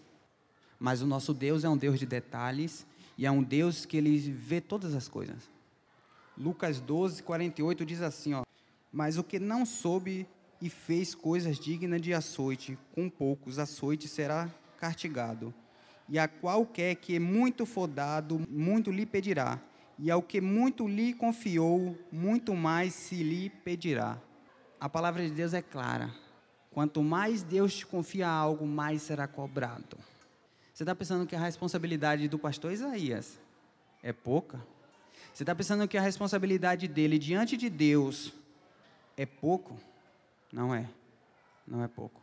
Mas 0.78 1.02
o 1.02 1.06
nosso 1.06 1.32
Deus 1.32 1.64
é 1.64 1.68
um 1.68 1.76
Deus 1.76 1.98
de 1.98 2.06
detalhes 2.06 2.86
e 3.16 3.26
é 3.26 3.30
um 3.30 3.42
Deus 3.42 3.84
que 3.84 3.96
ele 3.96 4.18
vê 4.18 4.60
todas 4.60 4.94
as 4.94 5.08
coisas. 5.08 5.50
Lucas 6.36 6.80
12, 6.80 7.22
48 7.22 7.84
diz 7.84 8.02
assim: 8.02 8.34
ó, 8.34 8.42
Mas 8.92 9.18
o 9.18 9.24
que 9.24 9.38
não 9.38 9.64
soube 9.64 10.26
e 10.64 10.70
fez 10.70 11.14
coisas 11.14 11.58
dignas 11.58 12.00
de 12.00 12.14
açoite, 12.14 12.78
com 12.94 13.08
poucos 13.08 13.58
açoites 13.58 14.10
será 14.10 14.48
castigado. 14.78 15.52
E 16.08 16.18
a 16.18 16.26
qualquer 16.26 16.96
que 16.96 17.18
muito 17.18 17.66
for 17.66 17.86
dado, 17.86 18.44
muito 18.48 18.90
lhe 18.90 19.06
pedirá. 19.06 19.60
E 19.98 20.10
ao 20.10 20.22
que 20.22 20.40
muito 20.40 20.88
lhe 20.88 21.12
confiou, 21.12 21.96
muito 22.10 22.54
mais 22.54 22.94
se 22.94 23.22
lhe 23.22 23.48
pedirá 23.48 24.18
a 24.84 24.88
palavra 24.90 25.26
de 25.26 25.30
Deus 25.30 25.54
é 25.54 25.62
clara. 25.62 26.10
Quanto 26.70 27.02
mais 27.02 27.42
Deus 27.42 27.74
te 27.74 27.86
confia 27.86 28.28
algo, 28.28 28.66
mais 28.66 29.00
será 29.00 29.26
cobrado. 29.26 29.96
Você 30.74 30.82
está 30.82 30.94
pensando 30.94 31.26
que 31.26 31.34
a 31.34 31.40
responsabilidade 31.40 32.28
do 32.28 32.38
pastor 32.38 32.70
Isaías 32.70 33.40
é 34.02 34.12
pouca? 34.12 34.58
Você 35.32 35.42
está 35.42 35.54
pensando 35.54 35.88
que 35.88 35.96
a 35.96 36.02
responsabilidade 36.02 36.86
dele 36.86 37.18
diante 37.18 37.56
de 37.56 37.70
Deus 37.70 38.34
é 39.16 39.24
pouco? 39.24 39.74
Não 40.54 40.72
é. 40.72 40.88
Não 41.66 41.82
é 41.82 41.88
pouco. 41.88 42.22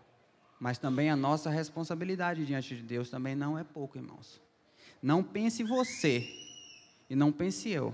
Mas 0.58 0.78
também 0.78 1.10
a 1.10 1.18
nossa 1.18 1.50
responsabilidade 1.50 2.46
diante 2.46 2.78
de 2.78 2.82
Deus 2.82 3.10
também 3.10 3.36
não 3.36 3.60
é 3.60 3.64
pouco, 3.64 3.98
irmãos. 3.98 4.42
Não 5.04 5.22
pense 5.22 5.64
você 5.64 6.30
e 7.10 7.16
não 7.16 7.30
pense 7.30 7.70
eu 7.70 7.94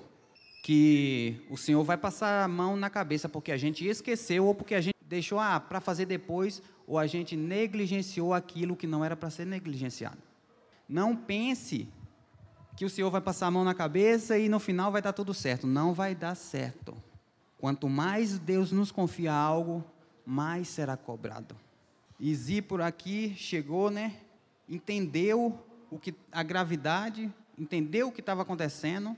que 0.62 1.41
o 1.50 1.58
Senhor 1.58 1.84
vai 1.84 1.98
passar 1.98 2.44
a 2.44 2.48
mão 2.48 2.77
na 2.77 2.88
cabeça 2.88 3.27
porque 3.27 3.51
a 3.51 3.58
gente 3.58 3.88
esqueceu 3.88 4.46
ou 4.46 4.53
porque 4.53 4.75
a 4.75 4.82
gente 4.82 4.98
deixou 5.01 5.39
ah, 5.39 5.60
para 5.60 5.82
fazer 5.82 6.06
depois 6.06 6.62
ou 6.86 7.00
a 7.00 7.08
gente 7.08 7.36
negligenciou 7.36 8.32
aquilo 8.32 8.75
que 8.75 8.86
não 8.86 9.03
era 9.03 9.15
para 9.15 9.32
ser 9.32 9.46
negligenciado. 9.46 10.22
Não 10.88 11.15
pense 11.15 11.88
que 12.75 12.86
o 12.86 12.89
Senhor 12.89 13.10
vai 13.10 13.22
passar 13.22 13.48
a 13.48 13.51
mão 13.51 13.63
na 13.63 13.74
cabeça 13.74 14.38
e 14.38 14.48
no 14.48 14.60
final 14.60 14.91
vai 14.91 15.01
dar 15.01 15.13
tudo 15.13 15.34
certo. 15.34 15.65
Não 15.65 15.96
vai 15.96 16.13
dar 16.13 16.36
certo. 16.36 16.96
Quanto 17.58 17.89
mais 17.89 18.38
Deus 18.38 18.72
nos 18.72 18.91
confia 18.91 19.34
algo, 19.34 19.84
mais 20.27 20.67
será 20.67 20.96
cobrado. 20.96 21.55
E 22.19 22.62
por 22.62 22.81
aqui 22.81 23.34
chegou, 23.36 23.89
né? 23.89 24.19
Entendeu 24.67 25.57
o 25.89 25.98
que 25.98 26.13
a 26.31 26.43
gravidade, 26.43 27.34
entendeu 27.57 28.10
o 28.10 28.12
que 28.12 28.19
estava 28.19 28.41
acontecendo 28.41 29.15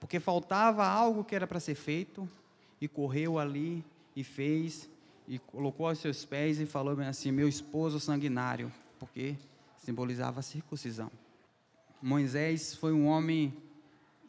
porque 0.00 0.18
faltava 0.18 0.86
algo 0.86 1.22
que 1.22 1.34
era 1.34 1.46
para 1.46 1.60
ser 1.60 1.74
feito, 1.74 2.28
e 2.80 2.88
correu 2.88 3.38
ali 3.38 3.84
e 4.16 4.24
fez, 4.24 4.88
e 5.28 5.38
colocou 5.38 5.86
aos 5.86 5.98
seus 5.98 6.24
pés 6.24 6.58
e 6.58 6.64
falou 6.64 6.98
assim: 7.02 7.30
Meu 7.30 7.46
esposo 7.46 8.00
sanguinário, 8.00 8.72
porque 8.98 9.36
simbolizava 9.76 10.40
a 10.40 10.42
circuncisão. 10.42 11.10
Moisés 12.00 12.74
foi 12.74 12.94
um 12.94 13.06
homem 13.06 13.54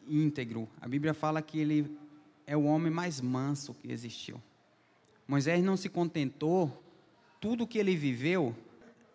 íntegro. 0.06 0.68
A 0.78 0.86
Bíblia 0.86 1.14
fala 1.14 1.40
que 1.40 1.58
ele 1.58 1.98
é 2.46 2.54
o 2.54 2.64
homem 2.64 2.92
mais 2.92 3.18
manso 3.18 3.72
que 3.72 3.90
existiu. 3.90 4.40
Moisés 5.26 5.62
não 5.62 5.76
se 5.76 5.88
contentou, 5.88 6.82
tudo 7.40 7.66
que 7.66 7.78
ele 7.78 7.96
viveu. 7.96 8.54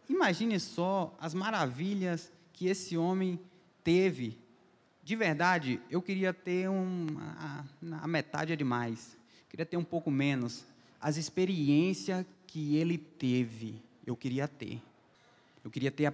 Imagine 0.10 0.60
só 0.60 1.16
as 1.20 1.34
maravilhas 1.34 2.32
que 2.54 2.68
esse 2.68 2.98
homem 2.98 3.40
teve 3.84 4.38
de 5.08 5.16
verdade, 5.16 5.80
eu 5.90 6.02
queria 6.02 6.34
ter 6.34 6.70
um. 6.70 7.08
A, 7.18 7.64
a 8.02 8.08
metade 8.10 8.52
é 8.52 8.58
demais. 8.58 9.18
Queria 9.48 9.66
ter 9.66 9.78
um 9.78 9.84
pouco 9.84 10.12
menos. 10.12 10.66
As 11.00 11.16
experiências 11.16 12.26
que 12.46 12.76
ele 12.76 12.98
teve, 12.98 13.82
eu 14.06 14.18
queria 14.18 14.50
ter. 14.50 14.82
Eu 15.64 15.72
queria 15.72 15.92
ter 15.92 16.14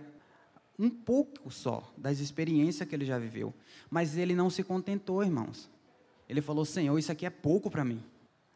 um 0.78 0.92
pouco 0.92 1.50
só 1.50 1.92
das 1.98 2.20
experiências 2.20 2.88
que 2.88 2.94
ele 2.94 3.04
já 3.04 3.18
viveu. 3.18 3.52
Mas 3.90 4.16
ele 4.16 4.36
não 4.36 4.52
se 4.52 4.62
contentou, 4.62 5.24
irmãos. 5.24 5.68
Ele 6.30 6.40
falou: 6.40 6.64
Senhor, 6.64 6.96
isso 7.00 7.12
aqui 7.12 7.26
é 7.26 7.32
pouco 7.32 7.72
para 7.72 7.84
mim. 7.84 8.00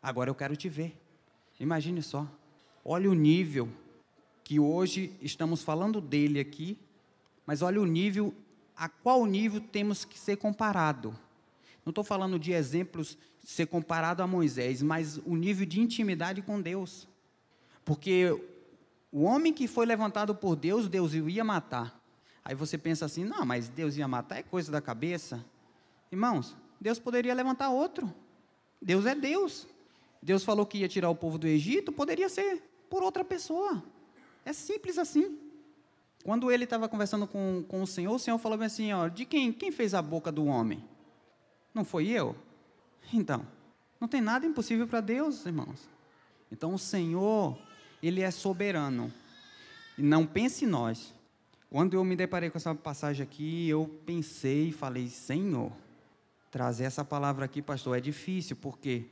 Agora 0.03 0.29
eu 0.29 0.35
quero 0.35 0.55
te 0.55 0.69
ver. 0.69 0.95
Imagine 1.59 2.01
só. 2.01 2.27
Olha 2.83 3.09
o 3.09 3.13
nível 3.13 3.69
que 4.43 4.59
hoje 4.59 5.11
estamos 5.21 5.61
falando 5.61 5.99
dele 5.99 6.39
aqui, 6.39 6.77
mas 7.45 7.61
olha 7.61 7.81
o 7.81 7.85
nível 7.85 8.33
a 8.75 8.87
qual 8.87 9.25
nível 9.25 9.59
temos 9.59 10.05
que 10.05 10.17
ser 10.17 10.37
comparado. 10.37 11.17
Não 11.83 11.91
estou 11.91 12.03
falando 12.03 12.37
de 12.37 12.51
exemplos 12.51 13.17
ser 13.43 13.65
comparado 13.65 14.21
a 14.21 14.27
Moisés, 14.27 14.81
mas 14.81 15.17
o 15.25 15.35
nível 15.35 15.65
de 15.65 15.79
intimidade 15.79 16.41
com 16.41 16.61
Deus. 16.61 17.07
Porque 17.83 18.37
O 19.11 19.23
homem 19.23 19.53
que 19.53 19.67
foi 19.67 19.85
levantado 19.85 20.35
por 20.35 20.55
Deus, 20.55 20.87
Deus 20.87 21.13
ia 21.13 21.43
matar. 21.43 21.97
Aí 22.43 22.53
você 22.53 22.77
pensa 22.77 23.05
assim: 23.05 23.23
não, 23.23 23.45
mas 23.45 23.69
Deus 23.69 23.95
ia 23.97 24.07
matar 24.07 24.37
é 24.37 24.43
coisa 24.43 24.71
da 24.71 24.81
cabeça. 24.81 25.43
Irmãos, 26.11 26.55
Deus 26.79 26.99
poderia 26.99 27.33
levantar 27.33 27.69
outro. 27.69 28.13
Deus 28.81 29.05
é 29.05 29.15
Deus. 29.15 29.67
Deus 30.27 30.43
falou 30.43 30.65
que 30.65 30.79
ia 30.79 30.89
tirar 30.89 31.09
o 31.09 31.15
povo 31.15 31.37
do 31.37 31.47
Egito, 31.47 31.89
poderia 31.89 32.27
ser 32.27 32.61
por 32.89 33.01
outra 33.01 33.23
pessoa. 33.23 33.81
É 34.43 34.51
simples 34.51 34.97
assim. 34.97 35.39
Quando 36.21 36.51
ele 36.51 36.65
estava 36.65 36.89
conversando 36.89 37.25
com, 37.25 37.63
com 37.65 37.81
o 37.81 37.87
Senhor, 37.87 38.13
o 38.13 38.19
Senhor 38.19 38.37
falou 38.37 38.61
assim: 38.61 38.91
ó, 38.91 39.07
de 39.07 39.23
quem, 39.23 39.53
quem 39.53 39.71
fez 39.71 39.93
a 39.93 40.01
boca 40.01 40.29
do 40.29 40.43
homem? 40.43 40.83
Não 41.73 41.85
foi 41.85 42.09
eu? 42.09 42.35
Então, 43.13 43.47
não 44.01 44.07
tem 44.09 44.19
nada 44.19 44.45
impossível 44.45 44.85
para 44.85 44.99
Deus, 44.99 45.45
irmãos. 45.45 45.87
Então 46.51 46.73
o 46.73 46.77
Senhor, 46.77 47.57
Ele 48.03 48.19
é 48.19 48.29
soberano. 48.29 49.13
E 49.97 50.01
não 50.01 50.27
pense 50.27 50.65
em 50.65 50.67
nós. 50.67 51.13
Quando 51.69 51.93
eu 51.93 52.03
me 52.03 52.17
deparei 52.17 52.49
com 52.49 52.57
essa 52.57 52.75
passagem 52.75 53.23
aqui, 53.23 53.69
eu 53.69 53.87
pensei 54.05 54.67
e 54.67 54.73
falei, 54.73 55.07
Senhor, 55.07 55.71
trazer 56.51 56.83
essa 56.83 57.05
palavra 57.05 57.45
aqui, 57.45 57.61
pastor, 57.61 57.97
é 57.97 58.01
difícil, 58.01 58.57
porque, 58.57 59.05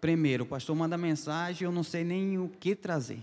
primeiro, 0.00 0.44
o 0.44 0.46
pastor 0.46 0.74
manda 0.76 0.96
mensagem, 0.96 1.64
eu 1.64 1.72
não 1.72 1.82
sei 1.82 2.04
nem 2.04 2.38
o 2.38 2.48
que 2.48 2.74
trazer. 2.74 3.22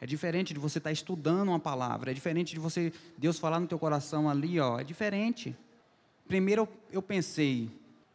É 0.00 0.06
diferente 0.06 0.52
de 0.52 0.60
você 0.60 0.78
estar 0.78 0.92
estudando 0.92 1.48
uma 1.48 1.58
palavra, 1.58 2.10
é 2.10 2.14
diferente 2.14 2.52
de 2.52 2.60
você, 2.60 2.92
Deus 3.16 3.38
falar 3.38 3.60
no 3.60 3.66
teu 3.66 3.78
coração 3.78 4.28
ali, 4.28 4.60
ó, 4.60 4.78
é 4.78 4.84
diferente. 4.84 5.56
Primeiro 6.28 6.68
eu 6.90 7.00
pensei, 7.00 7.70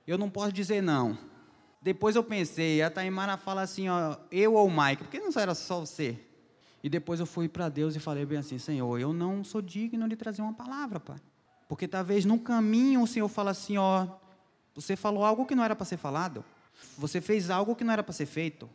eu 0.06 0.18
não 0.18 0.30
posso 0.30 0.52
dizer 0.52 0.82
não. 0.82 1.18
Depois 1.82 2.16
eu 2.16 2.24
pensei, 2.24 2.82
a 2.84 2.92
Taimara 2.92 3.38
fala 3.38 3.62
assim, 3.62 3.90
ó, 3.90 4.16
eu 4.32 4.54
ou 4.54 4.68
o 4.68 4.72
Mike, 4.72 5.04
por 5.04 5.10
que 5.10 5.20
não 5.20 5.32
era 5.36 5.56
só 5.56 5.80
você? 5.80 6.20
E 6.84 6.90
depois 6.90 7.20
eu 7.20 7.26
fui 7.26 7.50
para 7.50 7.70
Deus 7.70 7.96
e 7.96 8.00
falei 8.00 8.26
bem 8.26 8.38
assim, 8.38 8.60
Senhor, 8.60 9.00
eu 9.00 9.14
não 9.14 9.44
sou 9.44 9.62
digno 9.62 10.08
de 10.08 10.16
trazer 10.16 10.42
uma 10.42 10.54
palavra, 10.54 11.00
Pai. 11.00 11.18
Porque 11.68 11.88
talvez 11.88 12.26
no 12.26 12.38
caminho 12.38 13.02
o 13.02 13.08
Senhor 13.08 13.28
fala 13.28 13.52
assim, 13.52 13.78
ó, 13.78 14.08
você 14.76 14.96
falou 14.96 15.24
algo 15.24 15.46
que 15.46 15.56
não 15.56 15.64
era 15.64 15.76
para 15.76 15.86
ser 15.86 15.98
falado. 15.98 16.44
Você 16.98 17.22
fez 17.22 17.50
algo 17.50 17.76
que 17.76 17.84
não 17.84 17.94
era 17.94 18.04
para 18.04 18.14
ser 18.14 18.26
feito. 18.26 18.70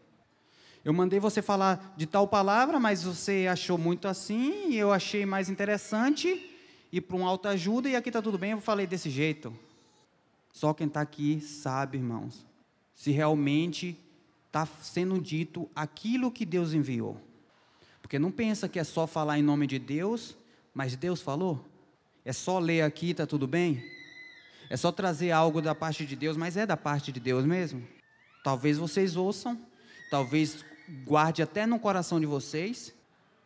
Eu 0.85 0.93
mandei 0.93 1.19
você 1.19 1.43
falar 1.43 1.95
de 1.97 2.07
tal 2.07 2.29
palavra, 2.29 2.79
mas 2.79 3.03
você 3.03 3.47
achou 3.51 3.77
muito 3.77 4.07
assim, 4.07 4.71
e 4.71 4.77
eu 4.77 4.93
achei 4.93 5.27
mais 5.27 5.49
interessante 5.49 6.53
ir 6.93 7.01
para 7.01 7.17
um 7.17 7.27
autoajuda 7.27 7.89
e 7.89 7.97
aqui 7.97 8.09
está 8.09 8.23
tudo 8.23 8.39
bem, 8.39 8.53
eu 8.53 8.61
falei 8.61 8.87
desse 8.87 9.11
jeito. 9.11 9.53
Só 10.53 10.73
quem 10.73 10.87
está 10.87 11.01
aqui 11.01 11.41
sabe, 11.41 11.99
irmãos 11.99 12.47
se 12.97 13.11
realmente 13.11 13.97
está 14.47 14.67
sendo 14.81 15.21
dito 15.21 15.69
aquilo 15.77 16.33
que 16.33 16.47
Deus 16.47 16.73
enviou. 16.73 17.21
Porque 18.01 18.19
não 18.19 18.33
pensa 18.33 18.69
que 18.69 18.79
é 18.79 18.85
só 18.85 19.07
falar 19.07 19.39
em 19.39 19.43
nome 19.43 19.67
de 19.67 19.79
Deus, 19.79 20.35
mas 20.73 20.97
Deus 20.97 21.21
falou. 21.21 21.63
É 22.25 22.33
só 22.33 22.59
ler 22.59 22.81
aqui, 22.81 23.11
está 23.11 23.27
tudo 23.27 23.47
bem? 23.47 23.85
É 24.71 24.77
só 24.77 24.91
trazer 24.91 25.31
algo 25.31 25.61
da 25.61 25.75
parte 25.75 26.07
de 26.07 26.17
Deus, 26.17 26.37
mas 26.37 26.57
é 26.57 26.65
da 26.65 26.77
parte 26.77 27.13
de 27.13 27.21
Deus 27.21 27.45
mesmo? 27.45 27.87
Talvez 28.47 28.79
vocês 28.79 29.17
ouçam, 29.17 29.61
talvez 30.09 30.65
guarde 31.05 31.43
até 31.43 31.67
no 31.67 31.81
coração 31.81 32.21
de 32.21 32.27
vocês, 32.27 32.95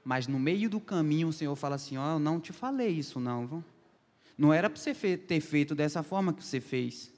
mas 0.05 0.27
no 0.27 0.39
meio 0.39 0.69
do 0.69 0.79
caminho 0.79 1.29
o 1.29 1.33
Senhor 1.33 1.57
fala 1.57 1.77
assim: 1.77 1.97
Ó, 1.97 2.05
oh, 2.07 2.17
eu 2.17 2.19
não 2.19 2.39
te 2.39 2.53
falei 2.53 2.91
isso, 2.91 3.19
não. 3.19 3.47
Viu? 3.47 3.65
Não 4.37 4.53
era 4.53 4.69
para 4.69 4.79
você 4.79 5.17
ter 5.17 5.41
feito 5.41 5.75
dessa 5.75 6.03
forma 6.03 6.35
que 6.35 6.45
você 6.45 6.61
fez. 6.61 7.11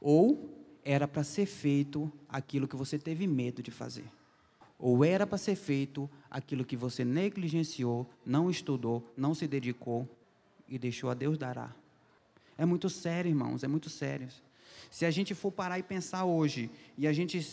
Ou 0.00 0.66
era 0.84 1.06
para 1.06 1.22
ser 1.22 1.46
feito 1.46 2.10
aquilo 2.28 2.66
que 2.66 2.74
você 2.74 2.98
teve 2.98 3.24
medo 3.28 3.62
de 3.62 3.70
fazer. 3.70 4.10
Ou 4.76 5.04
era 5.04 5.24
para 5.24 5.38
ser 5.38 5.54
feito 5.54 6.10
aquilo 6.28 6.64
que 6.64 6.76
você 6.76 7.04
negligenciou, 7.04 8.04
não 8.26 8.50
estudou, 8.50 9.08
não 9.16 9.32
se 9.32 9.46
dedicou 9.46 10.08
e 10.68 10.76
deixou 10.76 11.08
a 11.08 11.14
Deus 11.14 11.38
dará. 11.38 11.70
É 12.58 12.66
muito 12.66 12.90
sério, 12.90 13.28
irmãos, 13.28 13.62
é 13.62 13.68
muito 13.68 13.88
sério. 13.88 14.26
Se 14.90 15.04
a 15.04 15.10
gente 15.10 15.34
for 15.34 15.50
parar 15.50 15.78
e 15.78 15.82
pensar 15.82 16.24
hoje, 16.24 16.70
e 16.96 17.06
a 17.06 17.12
gente 17.12 17.44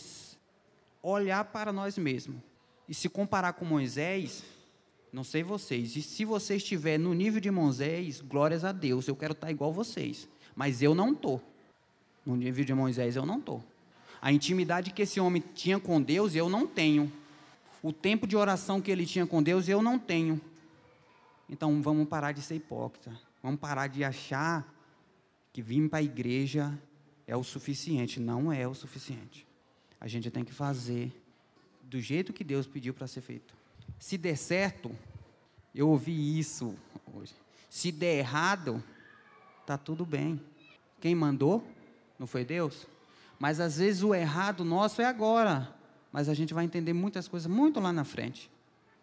olhar 1.02 1.44
para 1.44 1.72
nós 1.72 1.96
mesmos, 1.96 2.36
e 2.88 2.94
se 2.94 3.08
comparar 3.08 3.52
com 3.52 3.64
Moisés, 3.64 4.42
não 5.12 5.24
sei 5.24 5.42
vocês, 5.42 5.96
e 5.96 6.02
se 6.02 6.24
você 6.24 6.56
estiver 6.56 6.98
no 6.98 7.14
nível 7.14 7.40
de 7.40 7.50
Moisés, 7.50 8.20
glórias 8.20 8.64
a 8.64 8.72
Deus, 8.72 9.08
eu 9.08 9.16
quero 9.16 9.32
estar 9.32 9.50
igual 9.50 9.72
vocês, 9.72 10.28
mas 10.54 10.82
eu 10.82 10.94
não 10.94 11.12
estou. 11.12 11.42
No 12.24 12.36
nível 12.36 12.64
de 12.64 12.74
Moisés 12.74 13.16
eu 13.16 13.24
não 13.24 13.38
estou. 13.38 13.64
A 14.20 14.30
intimidade 14.30 14.92
que 14.92 15.02
esse 15.02 15.18
homem 15.18 15.42
tinha 15.54 15.80
com 15.80 16.00
Deus 16.00 16.34
eu 16.34 16.48
não 16.48 16.66
tenho. 16.66 17.10
O 17.82 17.92
tempo 17.92 18.26
de 18.26 18.36
oração 18.36 18.80
que 18.80 18.90
ele 18.90 19.06
tinha 19.06 19.26
com 19.26 19.42
Deus 19.42 19.68
eu 19.68 19.80
não 19.80 19.98
tenho. 19.98 20.40
Então 21.48 21.80
vamos 21.80 22.06
parar 22.08 22.32
de 22.32 22.42
ser 22.42 22.56
hipócrita. 22.56 23.10
Vamos 23.42 23.58
parar 23.58 23.86
de 23.86 24.04
achar 24.04 24.70
que 25.52 25.62
vir 25.62 25.88
para 25.88 26.00
a 26.00 26.02
igreja 26.02 26.78
é 27.30 27.36
o 27.36 27.44
suficiente. 27.44 28.18
Não 28.18 28.52
é 28.52 28.66
o 28.66 28.74
suficiente. 28.74 29.46
A 30.00 30.08
gente 30.08 30.28
tem 30.32 30.44
que 30.44 30.52
fazer 30.52 31.12
do 31.84 32.00
jeito 32.00 32.32
que 32.32 32.42
Deus 32.42 32.66
pediu 32.66 32.92
para 32.92 33.06
ser 33.06 33.20
feito. 33.20 33.54
Se 34.00 34.18
der 34.18 34.36
certo, 34.36 34.90
eu 35.72 35.88
ouvi 35.88 36.40
isso 36.40 36.74
hoje. 37.14 37.32
Se 37.68 37.92
der 37.92 38.18
errado, 38.18 38.82
tá 39.64 39.78
tudo 39.78 40.04
bem. 40.04 40.40
Quem 41.00 41.14
mandou? 41.14 41.64
Não 42.18 42.26
foi 42.26 42.44
Deus? 42.44 42.88
Mas 43.38 43.60
às 43.60 43.76
vezes 43.76 44.02
o 44.02 44.12
errado 44.12 44.64
nosso 44.64 45.00
é 45.00 45.04
agora. 45.04 45.72
Mas 46.10 46.28
a 46.28 46.34
gente 46.34 46.52
vai 46.52 46.64
entender 46.64 46.92
muitas 46.92 47.28
coisas 47.28 47.48
muito 47.50 47.78
lá 47.78 47.92
na 47.92 48.02
frente. 48.02 48.50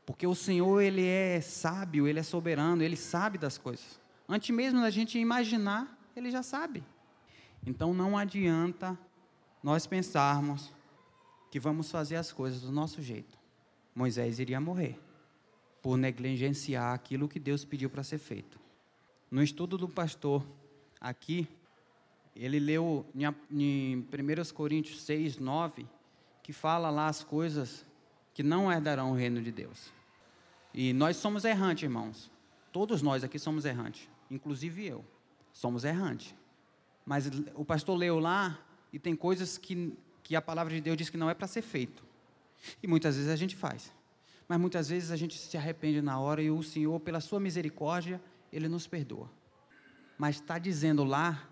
Porque 0.06 0.28
o 0.28 0.36
Senhor, 0.36 0.82
Ele 0.82 1.06
é 1.06 1.40
sábio, 1.40 2.06
Ele 2.06 2.20
é 2.20 2.24
soberano, 2.24 2.84
Ele 2.84 2.98
sabe 2.98 3.38
das 3.38 3.58
coisas. 3.58 4.02
Antes 4.28 4.54
mesmo 4.54 4.82
da 4.82 4.90
gente 4.90 5.18
imaginar, 5.18 5.98
Ele 6.14 6.30
já 6.30 6.44
sabe. 6.44 6.84
Então 7.66 7.94
não 7.94 8.18
adianta 8.18 8.98
nós 9.64 9.86
pensarmos 9.86 10.72
que 11.52 11.60
vamos 11.60 11.90
fazer 11.92 12.16
as 12.16 12.32
coisas 12.32 12.62
do 12.62 12.72
nosso 12.72 13.02
jeito. 13.02 13.38
Moisés 13.94 14.40
iria 14.40 14.62
morrer 14.62 15.00
por 15.82 15.98
negligenciar 15.98 16.94
aquilo 16.94 17.28
que 17.28 17.40
Deus 17.40 17.66
pediu 17.66 17.90
para 17.90 18.04
ser 18.04 18.18
feito. 18.18 18.60
No 19.30 19.42
estudo 19.42 19.78
do 19.78 19.90
pastor 19.90 20.46
aqui, 21.00 21.48
ele 22.36 22.60
leu 22.60 23.06
em 23.50 23.98
1 23.98 24.54
Coríntios 24.54 25.02
6, 25.02 25.38
9, 25.38 25.88
que 26.44 26.54
fala 26.54 26.90
lá 26.90 27.08
as 27.08 27.24
coisas 27.24 27.86
que 28.34 28.44
não 28.44 28.72
herdarão 28.72 29.12
o 29.12 29.16
reino 29.16 29.42
de 29.42 29.52
Deus. 29.52 29.92
E 30.74 30.94
nós 30.94 31.18
somos 31.18 31.44
errantes, 31.44 31.84
irmãos. 31.84 32.32
Todos 32.72 33.02
nós 33.02 33.24
aqui 33.24 33.40
somos 33.40 33.66
errantes, 33.66 34.08
inclusive 34.30 34.86
eu. 34.86 35.04
Somos 35.52 35.84
errantes. 35.84 36.36
Mas 37.08 37.32
o 37.56 37.64
pastor 37.64 37.98
leu 37.98 38.20
lá 38.20 38.60
e 38.92 39.00
tem 39.00 39.16
coisas 39.16 39.58
que, 39.58 39.98
que 40.22 40.36
a 40.36 40.42
palavra 40.42 40.76
de 40.76 40.82
Deus 40.82 40.98
diz 40.98 41.10
que 41.10 41.16
não 41.16 41.30
é 41.30 41.34
para 41.34 41.48
ser 41.48 41.62
feito. 41.62 42.04
E 42.84 42.88
muitas 42.88 43.16
vezes 43.16 43.32
a 43.32 43.36
gente 43.38 43.56
faz. 43.56 43.94
Mas 44.46 44.60
muitas 44.60 44.90
vezes 44.90 45.10
a 45.10 45.16
gente 45.16 45.38
se 45.38 45.56
arrepende 45.56 46.02
na 46.02 46.20
hora 46.20 46.42
e 46.42 46.52
o 46.52 46.62
Senhor, 46.62 47.00
pela 47.00 47.22
sua 47.22 47.40
misericórdia, 47.40 48.22
Ele 48.52 48.68
nos 48.68 48.88
perdoa. 48.88 49.32
Mas 50.18 50.36
está 50.36 50.60
dizendo 50.60 51.06
lá 51.06 51.48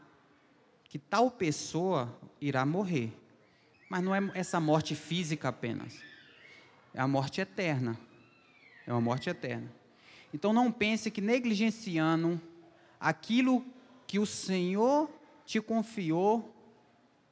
que 0.83 0.99
tal 0.99 1.31
pessoa 1.31 2.13
irá 2.41 2.65
morrer. 2.65 3.13
Mas 3.89 4.03
não 4.03 4.13
é 4.13 4.31
essa 4.33 4.59
morte 4.59 4.93
física 4.93 5.47
apenas. 5.47 6.01
É 6.93 6.99
a 6.99 7.07
morte 7.07 7.39
eterna. 7.39 7.97
É 8.85 8.91
uma 8.91 8.99
morte 8.99 9.29
eterna. 9.29 9.71
Então 10.33 10.51
não 10.51 10.69
pense 10.69 11.09
que 11.09 11.21
negligenciando 11.21 12.41
aquilo 12.99 13.65
que 14.05 14.19
o 14.19 14.25
Senhor 14.25 15.09
te 15.45 15.61
confiou, 15.61 16.53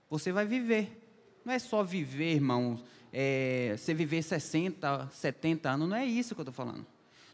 você 0.09 0.31
vai 0.31 0.45
viver. 0.45 0.99
Não 1.43 1.53
é 1.53 1.59
só 1.59 1.83
viver, 1.83 2.35
irmãos, 2.35 2.83
é, 3.11 3.75
você 3.77 3.93
viver 3.93 4.21
60, 4.21 5.09
70 5.11 5.69
anos, 5.69 5.89
não 5.89 5.97
é 5.97 6.05
isso 6.05 6.33
que 6.33 6.41
eu 6.41 6.43
estou 6.43 6.53
falando. 6.53 6.85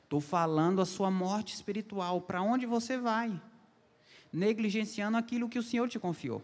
Estou 0.04 0.20
falando 0.20 0.82
a 0.82 0.86
sua 0.86 1.12
morte 1.12 1.54
espiritual, 1.54 2.22
para 2.22 2.42
onde 2.42 2.66
você 2.66 2.98
vai 2.98 3.40
negligenciando 4.32 5.18
aquilo 5.18 5.50
que 5.50 5.60
o 5.60 5.64
Senhor 5.64 5.88
te 5.88 6.00
confiou. 6.00 6.44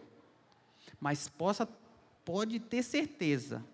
Mas 1.00 1.28
possa, 1.28 1.68
pode 2.24 2.58
ter 2.58 2.82
certeza, 2.82 3.64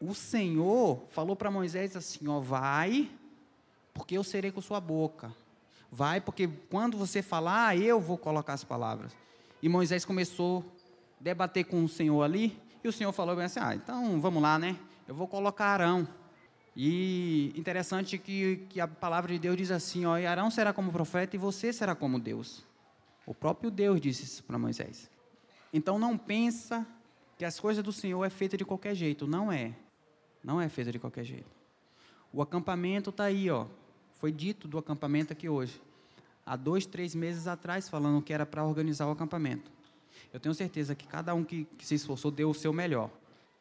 o 0.00 0.14
Senhor 0.14 1.04
falou 1.10 1.34
para 1.34 1.50
Moisés 1.50 1.96
assim: 1.96 2.28
ó, 2.28 2.40
vai, 2.40 3.10
porque 3.92 4.16
eu 4.16 4.24
serei 4.24 4.50
com 4.50 4.60
sua 4.60 4.80
boca. 4.80 5.34
Vai, 5.90 6.20
porque 6.20 6.48
quando 6.68 6.98
você 6.98 7.22
falar, 7.22 7.76
eu 7.78 7.98
vou 7.98 8.18
colocar 8.18 8.52
as 8.52 8.62
palavras. 8.62 9.12
E 9.62 9.68
Moisés 9.68 10.04
começou 10.04 10.64
a 11.20 11.22
debater 11.22 11.64
com 11.64 11.82
o 11.84 11.88
Senhor 11.88 12.22
ali, 12.22 12.60
e 12.82 12.88
o 12.88 12.92
Senhor 12.92 13.12
falou 13.12 13.38
assim: 13.40 13.60
ah, 13.60 13.74
então 13.74 14.20
vamos 14.20 14.42
lá, 14.42 14.58
né? 14.58 14.78
Eu 15.06 15.14
vou 15.14 15.26
colocar 15.26 15.66
Arão. 15.66 16.06
E 16.76 17.52
interessante 17.56 18.16
que, 18.18 18.66
que 18.68 18.80
a 18.80 18.86
palavra 18.86 19.32
de 19.32 19.38
Deus 19.38 19.56
diz 19.56 19.70
assim: 19.70 20.06
ó, 20.06 20.14
Arão 20.14 20.50
será 20.50 20.72
como 20.72 20.92
profeta 20.92 21.34
e 21.34 21.38
você 21.38 21.72
será 21.72 21.94
como 21.94 22.20
Deus. 22.20 22.64
O 23.26 23.34
próprio 23.34 23.70
Deus 23.70 24.00
disse 24.00 24.24
isso 24.24 24.44
para 24.44 24.58
Moisés. 24.58 25.10
Então 25.72 25.98
não 25.98 26.16
pensa 26.16 26.86
que 27.36 27.44
as 27.44 27.58
coisas 27.58 27.82
do 27.82 27.92
Senhor 27.92 28.24
é 28.24 28.30
feita 28.30 28.56
de 28.56 28.64
qualquer 28.64 28.94
jeito. 28.94 29.26
Não 29.26 29.50
é. 29.50 29.74
Não 30.42 30.60
é 30.60 30.68
feita 30.68 30.92
de 30.92 30.98
qualquer 30.98 31.24
jeito. 31.24 31.50
O 32.32 32.40
acampamento 32.40 33.10
está 33.10 33.24
aí, 33.24 33.50
ó. 33.50 33.66
foi 34.12 34.30
dito 34.30 34.68
do 34.68 34.78
acampamento 34.78 35.32
aqui 35.32 35.48
hoje. 35.48 35.80
Há 36.48 36.56
dois, 36.56 36.86
três 36.86 37.14
meses 37.14 37.46
atrás, 37.46 37.90
falando 37.90 38.22
que 38.22 38.32
era 38.32 38.46
para 38.46 38.64
organizar 38.64 39.06
o 39.06 39.10
acampamento. 39.10 39.70
Eu 40.32 40.40
tenho 40.40 40.54
certeza 40.54 40.94
que 40.94 41.06
cada 41.06 41.34
um 41.34 41.44
que, 41.44 41.66
que 41.76 41.84
se 41.84 41.94
esforçou 41.94 42.30
deu 42.30 42.48
o 42.48 42.54
seu 42.54 42.72
melhor. 42.72 43.10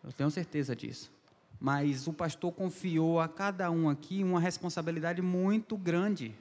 Eu 0.01 0.13
tenho 0.13 0.31
certeza 0.31 0.73
disso. 0.73 1.11
Mas 1.59 2.07
o 2.07 2.13
pastor 2.13 2.49
confiou 2.53 3.19
a 3.19 3.27
cada 3.27 3.69
um 3.69 3.89
aqui 3.89 4.23
uma 4.23 4.39
responsabilidade 4.39 5.21
muito 5.21 5.75
grande. 5.75 6.33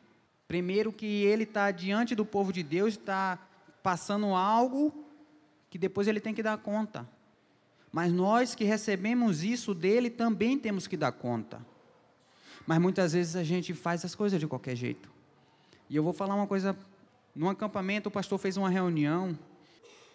Primeiro, 0.46 0.92
que 0.92 1.24
ele 1.24 1.42
está 1.42 1.72
diante 1.72 2.14
do 2.14 2.24
povo 2.24 2.52
de 2.52 2.62
Deus, 2.62 2.94
está 2.94 3.40
passando 3.82 4.26
algo 4.26 4.94
que 5.68 5.76
depois 5.76 6.06
ele 6.06 6.20
tem 6.20 6.32
que 6.32 6.44
dar 6.44 6.58
conta. 6.58 7.08
Mas 7.90 8.12
nós 8.12 8.54
que 8.54 8.62
recebemos 8.62 9.42
isso 9.42 9.74
dele 9.74 10.10
também 10.10 10.56
temos 10.56 10.86
que 10.86 10.96
dar 10.96 11.10
conta. 11.10 11.60
Mas 12.64 12.78
muitas 12.78 13.14
vezes 13.14 13.34
a 13.34 13.42
gente 13.42 13.74
faz 13.74 14.04
as 14.04 14.14
coisas 14.14 14.38
de 14.38 14.46
qualquer 14.46 14.76
jeito. 14.76 15.15
E 15.88 15.96
eu 15.96 16.02
vou 16.02 16.12
falar 16.12 16.34
uma 16.34 16.46
coisa: 16.46 16.76
no 17.34 17.48
acampamento, 17.48 18.08
o 18.08 18.12
pastor 18.12 18.38
fez 18.38 18.56
uma 18.56 18.70
reunião, 18.70 19.38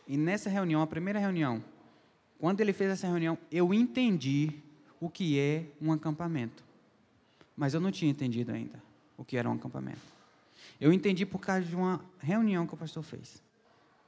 e 0.08 0.18
nessa 0.18 0.50
reunião, 0.50 0.82
a 0.82 0.88
primeira 0.88 1.20
reunião, 1.20 1.64
quando 2.40 2.60
ele 2.62 2.74
fez 2.74 2.92
essa 2.92 3.08
reunião, 3.08 3.38
eu 3.52 3.74
entendi 3.74 4.52
o 5.00 5.10
que 5.10 5.40
é 5.40 5.66
um 5.82 5.92
acampamento. 5.92 6.64
Mas 7.56 7.74
eu 7.74 7.80
não 7.80 7.92
tinha 7.92 8.10
entendido 8.10 8.52
ainda 8.52 8.82
o 9.18 9.24
que 9.24 9.38
era 9.38 9.50
um 9.50 9.54
acampamento. 9.54 10.02
Eu 10.80 10.92
entendi 10.92 11.26
por 11.26 11.40
causa 11.40 11.66
de 11.66 11.76
uma 11.76 12.04
reunião 12.20 12.66
que 12.66 12.74
o 12.74 12.78
pastor 12.78 13.04
fez. 13.04 13.42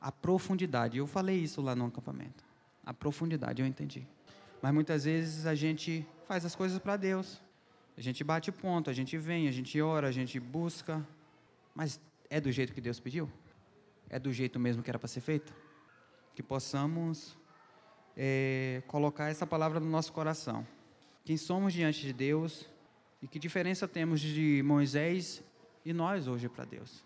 A 0.01 0.11
profundidade. 0.11 0.97
Eu 0.97 1.05
falei 1.05 1.37
isso 1.37 1.61
lá 1.61 1.75
no 1.75 1.85
acampamento. 1.85 2.43
A 2.85 2.93
profundidade, 2.93 3.61
eu 3.61 3.67
entendi. 3.67 4.05
Mas 4.61 4.73
muitas 4.73 5.03
vezes 5.03 5.45
a 5.45 5.53
gente 5.53 6.05
faz 6.27 6.43
as 6.45 6.55
coisas 6.55 6.79
para 6.79 6.97
Deus. 6.97 7.39
A 7.95 8.01
gente 8.01 8.23
bate 8.23 8.51
ponto, 8.51 8.89
a 8.89 8.93
gente 8.93 9.17
vem, 9.17 9.47
a 9.47 9.51
gente 9.51 9.79
ora, 9.79 10.07
a 10.07 10.11
gente 10.11 10.39
busca. 10.39 11.05
Mas 11.73 11.99
é 12.29 12.39
do 12.39 12.51
jeito 12.51 12.73
que 12.73 12.81
Deus 12.81 12.99
pediu? 12.99 13.29
É 14.09 14.19
do 14.19 14.31
jeito 14.31 14.59
mesmo 14.59 14.83
que 14.83 14.89
era 14.89 14.99
para 14.99 15.07
ser 15.07 15.21
feito? 15.21 15.53
Que 16.35 16.43
possamos 16.43 17.37
é, 18.15 18.83
colocar 18.87 19.29
essa 19.29 19.45
palavra 19.45 19.79
no 19.79 19.89
nosso 19.89 20.13
coração. 20.13 20.65
Quem 21.25 21.37
somos 21.37 21.73
diante 21.73 22.01
de 22.01 22.13
Deus 22.13 22.67
e 23.21 23.27
que 23.27 23.39
diferença 23.39 23.87
temos 23.87 24.19
de 24.19 24.61
Moisés 24.63 25.41
e 25.85 25.93
nós 25.93 26.27
hoje 26.27 26.49
para 26.49 26.65
Deus. 26.65 27.03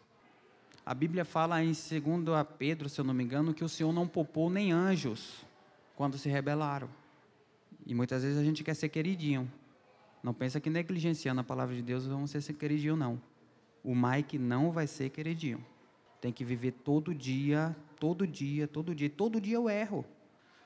A 0.86 0.94
Bíblia 0.94 1.26
fala 1.26 1.62
em 1.64 1.74
2 1.74 2.48
Pedro, 2.58 2.90
se 2.90 3.00
eu 3.00 3.06
não 3.06 3.14
me 3.14 3.24
engano, 3.24 3.54
que 3.54 3.64
o 3.64 3.70
Senhor 3.70 3.92
não 3.92 4.08
poupou 4.08 4.50
nem 4.50 4.72
anjos 4.72 5.46
quando 5.96 6.18
se 6.18 6.30
rebelaram. 6.30 6.90
E 7.86 7.94
muitas 7.94 8.24
vezes 8.24 8.38
a 8.38 8.44
gente 8.44 8.64
quer 8.64 8.74
ser 8.74 8.90
queridinho. 8.90 9.52
Não 10.24 10.34
pensa 10.34 10.60
que 10.60 10.70
negligenciando 10.70 11.42
a 11.42 11.44
palavra 11.44 11.76
de 11.76 11.82
Deus 11.82 12.06
vamos 12.06 12.32
ser 12.32 12.42
queridinho, 12.54 12.96
não. 12.96 13.22
O 13.84 13.96
Mike 13.96 14.38
não 14.38 14.72
vai 14.72 14.88
ser 14.88 15.10
queridinho. 15.10 15.64
Tem 16.20 16.32
que 16.32 16.44
viver 16.44 16.72
todo 16.72 17.14
dia, 17.14 17.76
todo 18.00 18.26
dia, 18.26 18.68
todo 18.68 18.94
dia. 18.94 19.10
Todo 19.10 19.40
dia 19.40 19.56
eu 19.56 19.70
erro. 19.70 20.06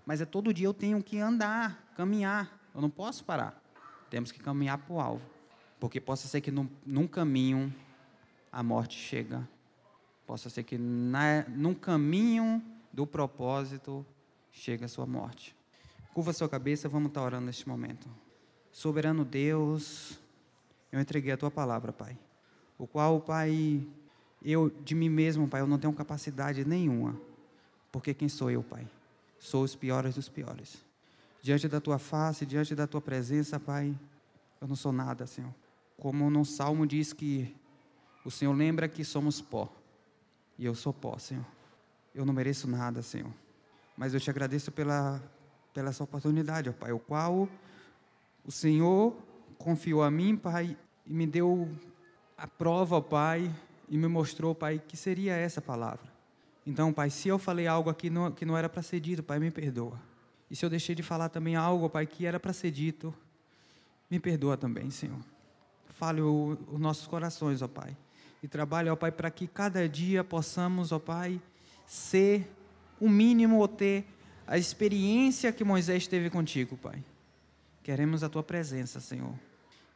Mas 0.05 0.21
é 0.21 0.25
todo 0.25 0.53
dia 0.53 0.65
eu 0.65 0.73
tenho 0.73 1.01
que 1.03 1.19
andar, 1.19 1.91
caminhar. 1.95 2.59
Eu 2.73 2.81
não 2.81 2.89
posso 2.89 3.23
parar. 3.23 3.61
Temos 4.09 4.31
que 4.31 4.39
caminhar 4.39 4.77
para 4.77 4.93
o 4.93 4.99
alvo. 4.99 5.25
Porque 5.79 5.99
possa 5.99 6.27
ser 6.27 6.41
que 6.41 6.51
num, 6.51 6.69
num 6.85 7.07
caminho 7.07 7.73
a 8.51 8.61
morte 8.61 8.97
chega. 8.97 9.47
Possa 10.25 10.49
ser 10.49 10.63
que 10.63 10.77
na, 10.77 11.43
num 11.49 11.73
caminho 11.73 12.63
do 12.91 13.07
propósito 13.07 14.05
chega 14.51 14.85
a 14.85 14.89
sua 14.89 15.05
morte. 15.05 15.55
Curva 16.13 16.33
sua 16.33 16.49
cabeça, 16.49 16.89
vamos 16.89 17.09
estar 17.09 17.21
orando 17.21 17.45
neste 17.45 17.67
momento. 17.67 18.09
Soberano 18.71 19.23
Deus, 19.23 20.19
eu 20.91 20.99
entreguei 20.99 21.31
a 21.31 21.37
tua 21.37 21.51
palavra, 21.51 21.93
Pai. 21.93 22.17
O 22.81 22.87
qual, 22.87 23.21
Pai, 23.21 23.87
eu 24.43 24.71
de 24.83 24.95
mim 24.95 25.07
mesmo, 25.07 25.47
Pai, 25.47 25.61
eu 25.61 25.67
não 25.67 25.77
tenho 25.77 25.93
capacidade 25.93 26.65
nenhuma. 26.65 27.15
Porque 27.91 28.11
quem 28.11 28.27
sou 28.27 28.49
eu, 28.49 28.63
Pai? 28.63 28.89
Sou 29.37 29.63
os 29.63 29.75
piores 29.75 30.15
dos 30.15 30.27
piores. 30.27 30.83
Diante 31.43 31.67
da 31.67 31.79
tua 31.79 31.99
face, 31.99 32.43
diante 32.43 32.73
da 32.73 32.87
tua 32.87 32.99
presença, 32.99 33.59
Pai, 33.59 33.95
eu 34.59 34.67
não 34.67 34.75
sou 34.75 34.91
nada, 34.91 35.27
Senhor. 35.27 35.53
Como 35.95 36.27
no 36.31 36.43
salmo 36.43 36.87
diz 36.87 37.13
que 37.13 37.55
o 38.25 38.31
Senhor 38.31 38.53
lembra 38.53 38.89
que 38.89 39.05
somos 39.05 39.39
pó. 39.39 39.71
E 40.57 40.65
eu 40.65 40.73
sou 40.73 40.91
pó, 40.91 41.19
Senhor. 41.19 41.45
Eu 42.15 42.25
não 42.25 42.33
mereço 42.33 42.67
nada, 42.67 43.03
Senhor. 43.03 43.31
Mas 43.95 44.15
eu 44.15 44.19
te 44.19 44.31
agradeço 44.31 44.71
pela, 44.71 45.21
pela 45.71 45.89
essa 45.89 46.03
oportunidade, 46.03 46.67
ó 46.67 46.73
Pai, 46.73 46.91
o 46.91 46.97
qual 46.97 47.47
o 48.43 48.51
Senhor 48.51 49.15
confiou 49.59 50.01
a 50.01 50.09
mim, 50.09 50.35
Pai, 50.35 50.75
e 51.05 51.13
me 51.13 51.27
deu 51.27 51.69
a 52.41 52.47
prova, 52.47 52.97
ó 52.97 53.01
Pai, 53.01 53.53
e 53.87 53.97
me 53.97 54.07
mostrou, 54.07 54.55
Pai, 54.55 54.81
que 54.85 54.97
seria 54.97 55.33
essa 55.35 55.61
palavra. 55.61 56.11
Então, 56.65 56.91
Pai, 56.91 57.09
se 57.09 57.27
eu 57.27 57.37
falei 57.37 57.67
algo 57.67 57.89
aqui 57.89 58.09
não, 58.09 58.31
que 58.31 58.45
não 58.45 58.57
era 58.57 58.69
para 58.69 58.81
ser 58.81 58.99
dito, 58.99 59.21
Pai, 59.21 59.39
me 59.39 59.51
perdoa. 59.51 59.99
E 60.49 60.55
se 60.55 60.65
eu 60.65 60.69
deixei 60.69 60.95
de 60.95 61.03
falar 61.03 61.29
também 61.29 61.55
algo, 61.55 61.89
Pai, 61.89 62.05
que 62.05 62.25
era 62.25 62.39
para 62.39 62.53
ser 62.53 62.71
dito, 62.71 63.13
me 64.09 64.19
perdoa 64.19 64.57
também, 64.57 64.89
Senhor. 64.89 65.19
Fale 65.89 66.21
os 66.21 66.79
nossos 66.79 67.07
corações, 67.07 67.61
ó 67.61 67.67
Pai 67.67 67.95
e 68.43 68.47
trabalhe, 68.47 68.89
ó 68.89 68.95
Pai, 68.95 69.11
para 69.11 69.29
que 69.29 69.47
cada 69.47 69.87
dia 69.87 70.23
possamos, 70.23 70.91
ó 70.91 70.99
Pai, 70.99 71.39
ser 71.85 72.49
o 72.99 73.07
mínimo 73.07 73.59
ou 73.59 73.67
ter 73.67 74.05
a 74.47 74.57
experiência 74.57 75.51
que 75.51 75.63
Moisés 75.63 76.07
teve 76.07 76.29
contigo, 76.29 76.75
Pai. 76.75 77.03
Queremos 77.83 78.23
a 78.23 78.29
tua 78.29 78.43
presença, 78.43 78.99
Senhor. 78.99 79.33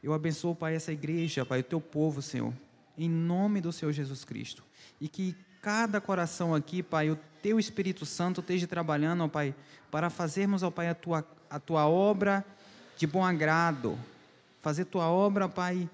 Eu 0.06 0.14
abençoo, 0.14 0.54
Pai, 0.54 0.76
essa 0.76 0.92
igreja, 0.92 1.44
Pai, 1.44 1.62
o 1.62 1.64
teu 1.64 1.82
povo, 1.82 2.22
Senhor, 2.22 2.54
em 2.96 3.10
nome 3.10 3.60
do 3.60 3.74
Senhor 3.74 3.92
Jesus 3.92 4.24
Cristo. 4.24 4.64
E 5.02 5.10
que 5.10 5.36
cada 5.64 6.00
coração 6.00 6.54
aqui, 6.54 6.84
Pai, 6.84 7.10
o 7.10 7.18
teu 7.42 7.58
Espírito 7.58 8.06
Santo 8.06 8.40
esteja 8.40 8.68
trabalhando, 8.68 9.24
ó 9.24 9.28
Pai, 9.28 9.56
para 9.90 10.12
fazermos, 10.12 10.62
ó 10.62 10.70
Pai, 10.70 10.90
a 10.90 10.94
tua, 10.94 11.28
a 11.50 11.60
tua 11.60 11.88
obra 11.88 12.46
de 12.96 13.08
bom 13.08 13.26
agrado. 13.26 13.98
Fazer 14.62 14.86
tua 14.86 15.10
obra, 15.10 15.50
Pai, 15.50 15.90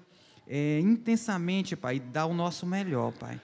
é, 0.46 0.78
intensamente, 0.80 1.74
Pai, 1.74 1.98
dar 1.98 2.26
o 2.26 2.34
nosso 2.34 2.66
melhor, 2.66 3.12
Pai. 3.12 3.40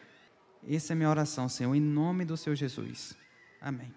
Essa 0.69 0.93
é 0.93 0.95
a 0.95 0.97
minha 0.97 1.09
oração, 1.09 1.49
Senhor, 1.49 1.75
em 1.75 1.81
nome 1.81 2.27
do 2.27 2.37
Senhor 2.37 2.57
Jesus. 2.57 3.17
Amém. 3.59 3.91